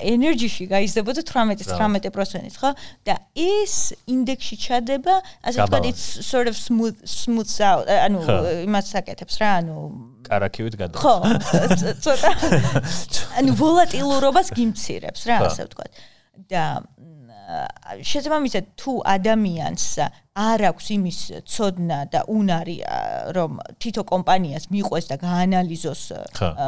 [0.00, 2.70] ენერჯიში გაიზრდებოდა 18-19%-ით, ხო?
[3.04, 8.24] და ეს ინდექსში ჩადება, ასე ვთქვათ, it's sort of smooth smooths out, ანუ
[8.64, 9.76] იმას საკეთებს რა, ანუ
[10.26, 11.04] კარაქივით გადადის.
[11.04, 11.14] ხო,
[12.00, 12.30] ცოტა.
[13.44, 15.92] ანუ ვოლატილურობას გიმცირებს რა, ასე ვთქვათ.
[16.48, 16.64] და
[18.02, 19.86] შესაბამისად თუ ადამიანს
[20.36, 22.76] არ აქვს იმის ცოდნა და უნარი
[23.36, 26.02] რომ თითო კომპანიას მიყვეს და გაანალიზოს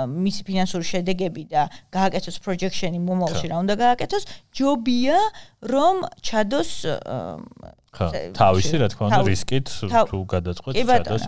[0.07, 4.25] მისი ფინანსური შედეგები და გააკეთოს პროჯექტშენი მომავალში რა უნდა გააკეთოს
[4.55, 5.19] ჯობია
[5.75, 6.73] რომ ჩადოს
[7.94, 9.68] თავისი რა თქმა უნდა რისკით
[10.10, 11.26] თუ გადაწყვეტს სადაც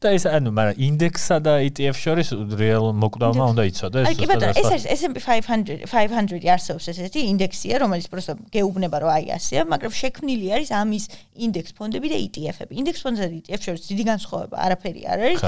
[0.00, 4.54] და ეს ანუ მაგრამ ინდექსსა და ETF შორის რეალ მოკვდავმა უნდა იცოდეს აი კი ბატონო
[4.56, 9.92] ეს არის S&P 500 500 არსებობს ესეთი ინდექსია რომელიც просто გეუბნება რომ აი ასეა მაგრამ
[10.00, 11.04] შექმნილი არის ამის
[11.36, 15.40] ინდექს ფონდები და ETF-ები ინდექს ფონდსა და ETF შორის დიდი განსხვავება არაფერი არ არის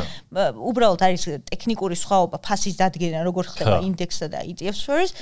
[0.52, 5.12] უბრალოდ არის ტექნიკური სხვაობა ფასის დადგენა როგორ ხდება ინდექსსა და ETF-ს შორის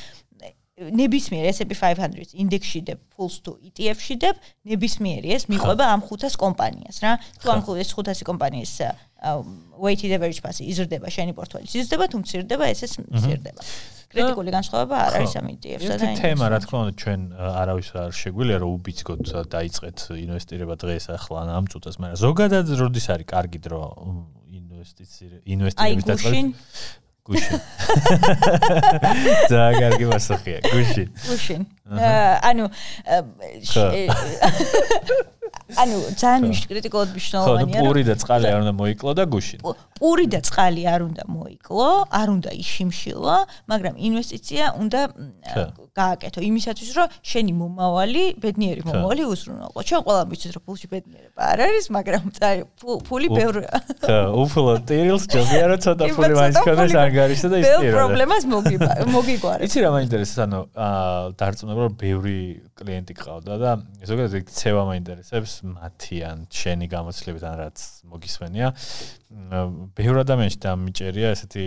[0.90, 4.34] ნებისმიერ S&P 500 ინდექსში და pulse to ETF-ში და
[4.66, 7.12] ნებისმიერი ეს მიყვება ამ 500 კომპანიას რა.
[7.42, 8.74] თუ ამ 500 კომპანიის
[9.78, 13.62] weighted average ფასი იზრდება შენი პორტფელის იზრდება თუ მცირდება ესეც მცირდება.
[14.12, 17.22] კრიტიკული განსხვავება არ არის ამ ETF-სა და ეს თემა რა თქმა უნდა ჩვენ
[17.62, 19.24] არავის არ შეგვიძლია რომ უბიძგოთ
[19.56, 23.82] დაიწყეთ ინვესტირება დღეს ახლა ამ წუთას, მაგრამ ზოგადად როდის არის კარგი დრო
[24.52, 26.44] ინვესტიცია ინვესტირების დაწყებას?
[27.32, 27.60] გუშინ.
[29.52, 31.08] და კარგი მასახია, გუშინ.
[31.28, 31.62] გუშინ.
[32.50, 32.66] ანუ
[35.72, 37.80] ანუ ძალიან კრიტიკულად მნიშვნელოვანია.
[37.80, 39.60] ხო, პური და წყალი არ უნდა მოიკლო და გუშინ.
[40.02, 43.38] პური და წყალი არ უნდა მოიკლო, არ უნდა იშიმშილო,
[43.72, 45.00] მაგრამ ინვესტიცია უნდა
[45.92, 49.80] გააკეთო იმისათვის, რომ შენი მომავალი, ბედნიერი მომავალი უზრუნველყო.
[49.88, 52.24] ჩვენ ყველა ვიცით, რომ ფულში ბედნიერება არ არის, მაგრამ
[53.08, 53.72] ფული ბევრია.
[54.02, 57.80] ხო, უფლო ტირილს ჯობია რომ ცოტა ფული მაინც ქონდეს ანგარიშსა და ისწირო.
[57.80, 58.44] ბევრ პრობლემას
[59.16, 59.62] მოგიგვარი.
[59.68, 62.38] იცი რა მაინტერესებს, ანუ აა დარწმუნება რომ ბევრი
[62.82, 63.72] კლიენტი ყავდა და
[64.10, 67.78] ზოგადად ეგ ცევა მაინტერესებს მათი ან შენი გამოცდილებით ან რაც
[68.12, 68.68] მოგისმენია.
[69.98, 71.66] ბევრ ადამიანში დამიჭერია ესეთი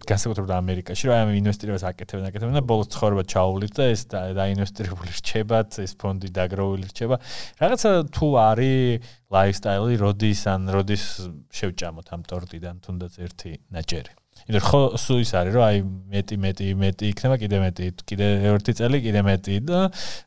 [0.00, 5.80] განსაკუთრებით ამერიკაში, რომ აი ინვესტირებას აკეთებენ, აკეთებენ და ბოლოს ცხოვრება ჩაუვლით და ეს დაინვესტირებული რჩებათ,
[5.84, 7.16] ეს ფონდი დაგროვილი რჩება.
[7.60, 11.04] რაღაცა თუ არის ლაიფსტაილი, როდის ან როდის
[11.52, 14.19] შევჭამოთ ამ ტორტიდან თუნდაც ერთი ნაჭერი.
[14.50, 18.72] იმიტომ ხო სულ ის არის რომ აი მეტი მეტი მეტი იქნება კიდე მეტი კიდე ერთი
[18.80, 19.80] წელი კიდე მეტი და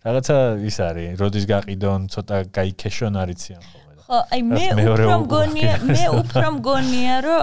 [0.07, 0.37] რაღაცა
[0.69, 3.82] ის არის როდის გაყიდონ ცოტა გაიქეშონ არიციან ხო,
[4.13, 7.41] აი მე უფრო მგონია, მე უფრო მგონია, რომ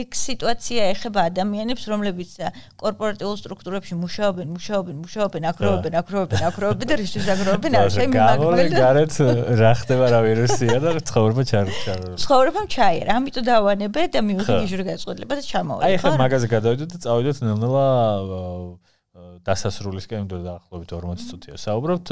[0.00, 2.30] ეგ სიტუაცია ეხება ადამიანებს, რომლებიც
[2.80, 8.70] კორპორატიულ სტრუქტურებში მუშაობენ, მუშაობენ, მუშაობენ, აკროვებენ, აკროვებენ, აკროვებენ და რისთვის აკროვებენ, არ შემიმაგრებენ.
[8.80, 9.12] გარეთ
[9.60, 11.92] რა ხდება რა ვირუსია და ცხოვრება ჩარჩა.
[12.20, 15.84] ცხოვრება ჩაიერა, ამიტომ დავანებე და მივიღე გიჟური გაწყვეტილება და ჩამოვედი.
[15.90, 17.86] აი ხა მაგაზე გადავიდეთ და წავიდეთ ნელ-ნელა
[19.44, 22.08] დასასრულისკენ, იმიტომ დაახლოებით 40 წუთია საუბრობთ.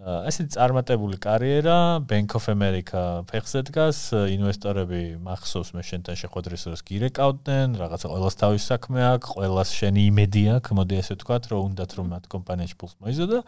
[0.00, 3.98] ესე წარმატებული კარიერა Bank of America ფეხზე დგას
[4.32, 10.44] ინვესტორები მახსოვს მე შენთან შეხვედრის დროს გირეკავდნენ რაღაცა ყოველს თავის საქმე აქვს ყოველს შენი იმედი
[10.54, 13.40] აქვს მოდი ასე ვთქვათ რომ უნდათ რომ მათ კომპანიაში ფულს მოიზოდო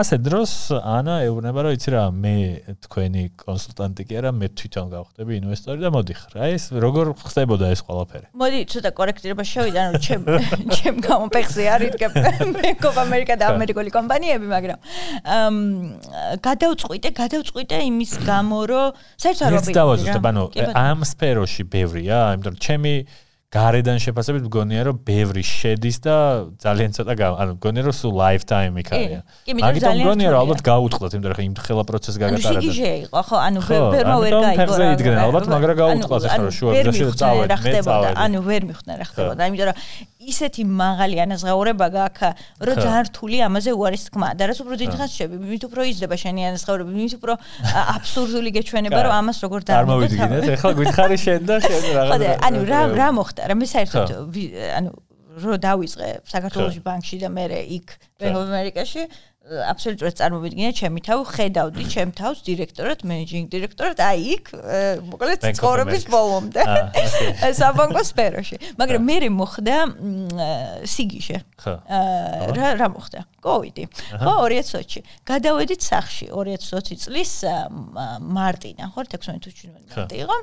[0.00, 2.36] ასე დროს ანა ეუბნება რომ იცი რა მე
[2.86, 7.66] თქვენი კონსულტანტი კი არა მე თვითონ გავხდები ინვესტორი და მოდი ხარ აი ეს როგორ ხდებოდა
[7.74, 8.26] ეს ყველაფერი?
[8.40, 10.22] მოდი ცოტა კორექტირება შევიდა რომ ჩემ
[10.80, 14.78] ჩემ გამოფეხზე არის Bank of America და ამერიკული კომპანიები მაგრამ
[16.46, 18.88] გადავწყვიტე, გადავწყვიტე იმის გამო, რომ
[19.20, 19.70] საერთოდ არ ვიცი.
[19.70, 20.42] ეს დავაზუსტებ, ანუ
[20.74, 22.94] ამ სფეროში ბევრია, იმიტომ რომ ჩემი
[23.50, 26.16] გარედან შეფასებით მგონია რომ ბევრი შედის და
[26.62, 29.20] ძალიან ცოტა ანუ მგონია რომ სულ lifetime იქარია.
[29.58, 32.62] მაგიტომ მგონია რომ ალბათ გაუწყდათ, იმიტომ რომ იმ ხელა პროცესი გაგატარებდა.
[32.62, 34.58] ანუ შეიძლება იყო ხო, ანუ ვერმა ვერ გაიგო.
[34.60, 38.14] ფეხზე იდგნენ ალბათ, მაგრამ გაუწყდათ ახლა რომ შუა გზაში წავედი, მე წავედი.
[38.22, 39.76] ანუ ვერ მიხვდნენ რა ხდებოდა, იმიტომ რომ
[40.20, 44.28] ისეთი მაღალი ანაზღაურება გაქვს, რომ ძალიან რთული ამაზე უარის თქმა.
[44.36, 47.32] და რაც უფრო დიდხანს შეები, მით უფრო იზრდება შენი ანაზღაურება, მით უფრო
[47.96, 49.80] აბსურდული გეჩვენება, რომ ამას როგორ დაამბობ.
[49.80, 52.32] არ მოვიდგინეთ, ახლა გითხარი შენ და შენ რაღაცა.
[52.46, 53.40] ანუ რა რა მოხდა?
[53.48, 54.08] რა მე საერთოდ
[54.76, 54.90] ანუ
[55.40, 57.44] რო დავიწყე საქართველოს ბანკში და მე
[57.78, 59.04] იქ ამერიკაში
[59.50, 64.50] აბსოლუტურად წარმოვიდგინე ჩემი თავი, ხედავდი ჩემ თავს დირექტორად, მენეჯინგ დირექტორად, აი იქ,
[65.10, 66.66] მოკლედ ცხოვრების ბოლომდე.
[67.60, 68.60] საბანკო სფეროში.
[68.78, 69.76] მაგრამ მე მოხდა
[70.86, 71.38] სიგიჟე.
[71.66, 73.26] რა რა მოხდა?
[73.42, 73.84] კოვიდი.
[74.22, 75.00] ხო, 2020-ში.
[75.26, 77.32] გადავედით სახში 2020 წლის
[78.22, 80.38] მარტინა, ხო, 16 თვე მარტი იყო.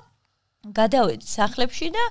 [0.76, 2.03] გადავედით სახლებში და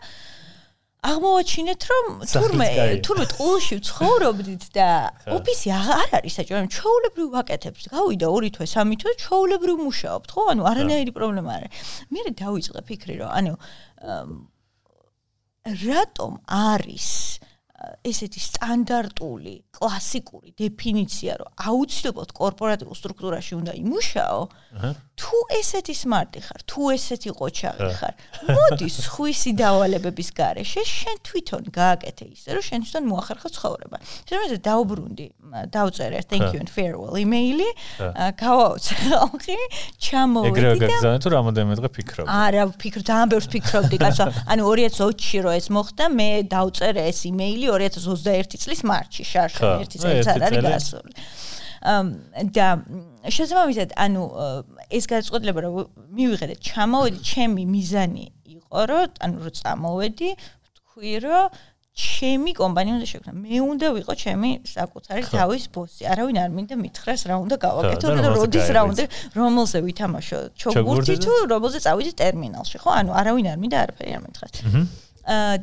[1.06, 2.68] აღმოვაჩინეთ რომ თურმე
[3.06, 4.88] თურმე ტყულში ვცხოვრობდით და
[5.36, 10.42] ოფისი არ არის საჭირო რომ ჩაულებრივ ვაკეთებთ გავიდა ორი თვე სამი თვე ჩაულებრივ მუშაობთ ხო?
[10.52, 11.94] ანუ არანაირი პრობლემა არ არის.
[12.10, 13.52] მე დავიწყე ფიქრი რომ ანუ
[15.66, 17.08] რატომ არის
[18.06, 24.40] ესეთი სტანდარტული კლასიკური დეფინიცია რომ აუცილებლად კორპორატიულ სტრუქტურაში უნდა იმუშაო
[25.16, 28.14] თუ ესეთი სმარტი ხარ თუ ესეთი ყოჩაღი ხარ
[28.48, 33.96] მოდი სხვისი დავალებების გარეშე შენ თვითონ გააკეთე ისე რომ შენ თვითონ მოახერხო ცხოვრება.
[34.28, 35.26] შემიძლია დაუბრუნდი
[35.72, 37.70] დავწერე thank you and farewell email-ი
[38.40, 39.58] გავაოცე ხალხი
[40.04, 44.24] ჩამოვედი და ეგრევე გაგზავნე თუ რამოდენმე დღე ფიქრობ არა ფიქრ ძალიან ბევრს ფიქრობდი კაცო.
[44.52, 50.22] ანუ 2020-ში რო ეს მოხდა მე დავწერე ეს email-ი 2021 წლის მარტში შარშ ერთი წელი
[50.22, 51.12] არ არის გასული.
[52.56, 52.66] და
[53.30, 54.22] შესაბამისად, ანუ
[54.90, 55.74] ეს გადაწყვეტილება რომ
[56.18, 60.30] მივიღე და ჩამოვედი, ჩემი მიზანი იყო, რომ ანუ რომ წამოვედი,
[60.78, 61.46] თქვი რომ
[61.96, 63.32] ჩემი კომპანია უნდა შექმნა.
[63.40, 66.04] მე უნდა ვიყო ჩემი საკუთარი თავის ბოსი.
[66.12, 71.32] არავინ არ მინდა მითხრას რა უნდა გავაკეთო და როდის რა უნდა რომელზე ვითამაშო ჩოგურთი თუ
[71.48, 72.90] რომელზე წავიდე ტერმინალში, ხო?
[73.00, 74.52] ანუ არავინ არ მინდა არაფერი არ მითხრას.
[74.60, 75.05] აა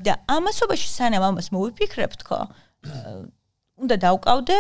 [0.04, 2.40] და ამასობაში სანამ ამას მოვიფიქრებ თქო,
[3.84, 4.58] უნდა დავკავდე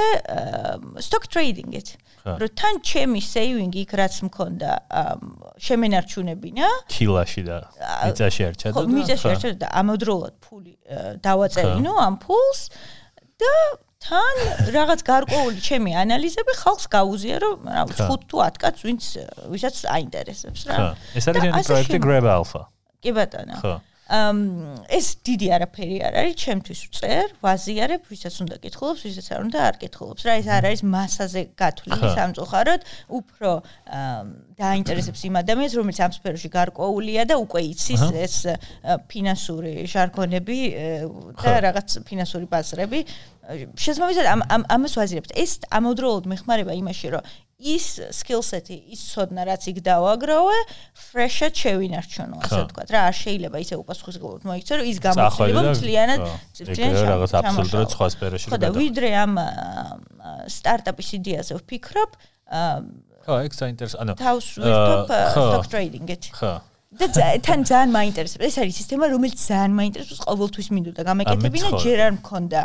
[1.03, 1.97] stock trading-ით.
[2.23, 4.71] რომ თან ჩემი saving იქ რაც მქონდა
[5.59, 7.57] შემენარჩუნებინა ქილაში და
[8.07, 10.73] მიწაში არ ჩადო და მიწაში არ ჩადო და ამავდროულად ფული
[11.19, 12.61] დავაწერინო ამ ფულს
[13.43, 13.51] და
[14.07, 14.35] თან
[14.71, 19.03] რაღაც გარკვეული ჩემი ანალიზები ხალხს გაუზია რომ რა 5 თუ 10 კაც ვინც
[19.51, 20.95] ვისაც აინტერესებს რა.
[21.15, 22.61] ეს არის ეს პროექტი Grab Alpha.
[23.03, 23.55] კი ბატონო.
[23.59, 23.73] ხო.
[24.13, 29.75] ეს დიდი არაფერი არ არის, ჩემთვის წერ, ვაზიარებ, ვისაც უნდა კითხულობს, ვისაც არ უნდა არ
[29.81, 30.21] კითხულობს.
[30.27, 33.49] რა ეს არ არის მასაზე გათვლილი სამწუხაროდ, უფრო
[34.53, 38.35] დაინტერესებს იმ ადამიანს, რომელიც ამ სფეროში გარკვეულია და უკვე იცის ეს
[39.09, 40.59] ფინანსური ჟარგონები
[41.41, 42.99] და რაღაც ფინანსური ბაზრები.
[43.75, 45.31] შესაბამისად ამ ამას ვაზიარებთ.
[45.35, 47.23] ეს ამავდროულად მეხმარება იმაში, რომ
[47.63, 50.57] ის skillset-ი, ის ცოდნა, რაც იქ დავაგროვე,
[50.99, 52.87] fresh-ად შევინარჩუნო, ასე ვთქვათ.
[52.91, 56.19] რა, არ შეიძლება ისე უპასუხისმგებლად მოიქცე, რომ ის გამოცდილება მთლიანად
[56.59, 58.59] წიფჭენ რაღაც აბსოლუტურად სხვა სფეროში გადავა.
[58.59, 59.33] ხო, და ვიდრე ამ
[60.51, 62.11] სტარტაპის იდეაზე ვფიქრობ,
[63.23, 66.23] ხო, ეგ საინტერესო, ანუ თავს ვერთობ stock trading-ით.
[66.35, 66.53] ხო.
[66.99, 67.05] და
[67.41, 68.43] თან ძალიან მაინტერესებს.
[68.45, 71.01] ეს არის სისტემა რომელიც ძალიან მაინტერესებს ყოველთვის მინდოდა.
[71.09, 72.61] გამეკეთებინა ჯერ არ მქონდა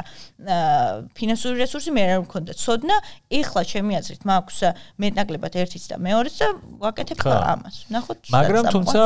[1.17, 2.53] ფინანსური რესურსი მე არ მქონდა.
[2.63, 2.97] ცოდნა
[3.39, 4.59] ეხლა ჩემი აზრით მაქვს
[5.01, 6.49] მეტნაკლებად ერთიც და მეორეც და
[6.85, 7.77] ვაკეთებ ამას.
[7.89, 9.03] ნახოთ მაგრამ თუმცა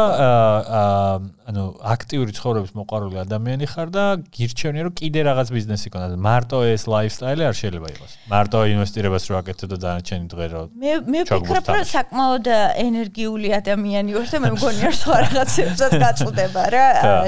[1.53, 1.63] ანუ
[1.95, 4.05] აქტიური ცხოვრების მოყვარული ადამიანი ხარ და
[4.35, 8.11] გირჩევნია რომ კიდე რაღაც ბიზნესი ქონდა მარტო ეს ლაიფსტაილი არ შეიძლება იყოს.
[8.33, 12.47] მარტო ინვესტირებას რო აკეთებ და დანარჩენი დღე რო მე მე ვფიქრობ რომ საკმაოდ
[12.87, 16.87] ენერგიული ადამიანი ვარ და მე მგონი რომ სხვა რაღაცებსაც გაწუდება რა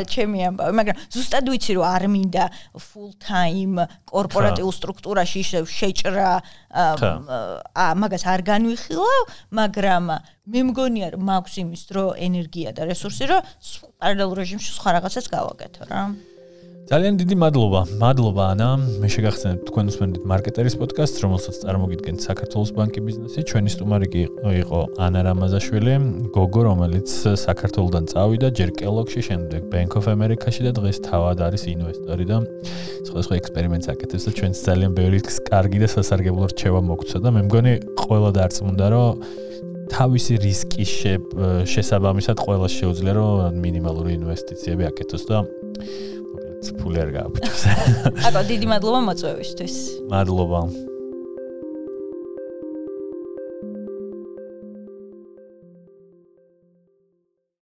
[0.08, 2.44] ჩემი ამბავი მაგრამ ზუსტად ვიცი რომ არ მინდა
[2.80, 6.30] full time კორპორატიულ სტრუქტურაში შეჭრა
[6.72, 9.24] ა მაგას არ განვიხილავ
[9.60, 10.04] მაგრამ
[10.48, 13.44] მე მგონია რომ მაქვს იმის დრო ენერგია და რესურსი რომ
[14.00, 16.02] პარალელურ რეჟიმში სხვა რაღაცას გავაკეთო რა
[16.84, 17.80] ძალიან დიდი მადლობა.
[17.96, 18.68] მადლობა ანა.
[19.00, 23.40] მე შეგახსენებ თქვენ უსმენთ მარკეტერის პოდკასტს, რომელსაც წარმოგიდგენთ საქართველოს ბანკი ბიზნესი.
[23.48, 24.08] ჩვენი სტუმარი
[24.60, 25.94] იყო ანა რამაზაშვილი,
[26.36, 27.08] გოგო, რომელიც
[27.40, 32.36] საქართველოსდან წავიდა ჯერ კელოგში, შემდეგ Bank of America-ში და დღეს თავად არის ინვესტორი და
[33.08, 35.18] სხვადასხვა ექსპერიმენტს აკეთებს და ჩვენს ძალიან ბევრი
[35.48, 39.12] კარგი და სასარგებლო რჩევა მოგცვა და მე მგონი ყველა დარწმუნდა, რომ
[39.88, 40.92] თავისი რისკის
[41.64, 45.38] შესაბამისად ყველა შეუძლია რომ მინიმალური ინვესტიციები აკეთოს და
[46.80, 47.62] ფული არ გააფუჭოს.
[48.28, 49.74] აკო დიდი მადლობა მოწვევისთვის.
[50.12, 50.60] მადლობა.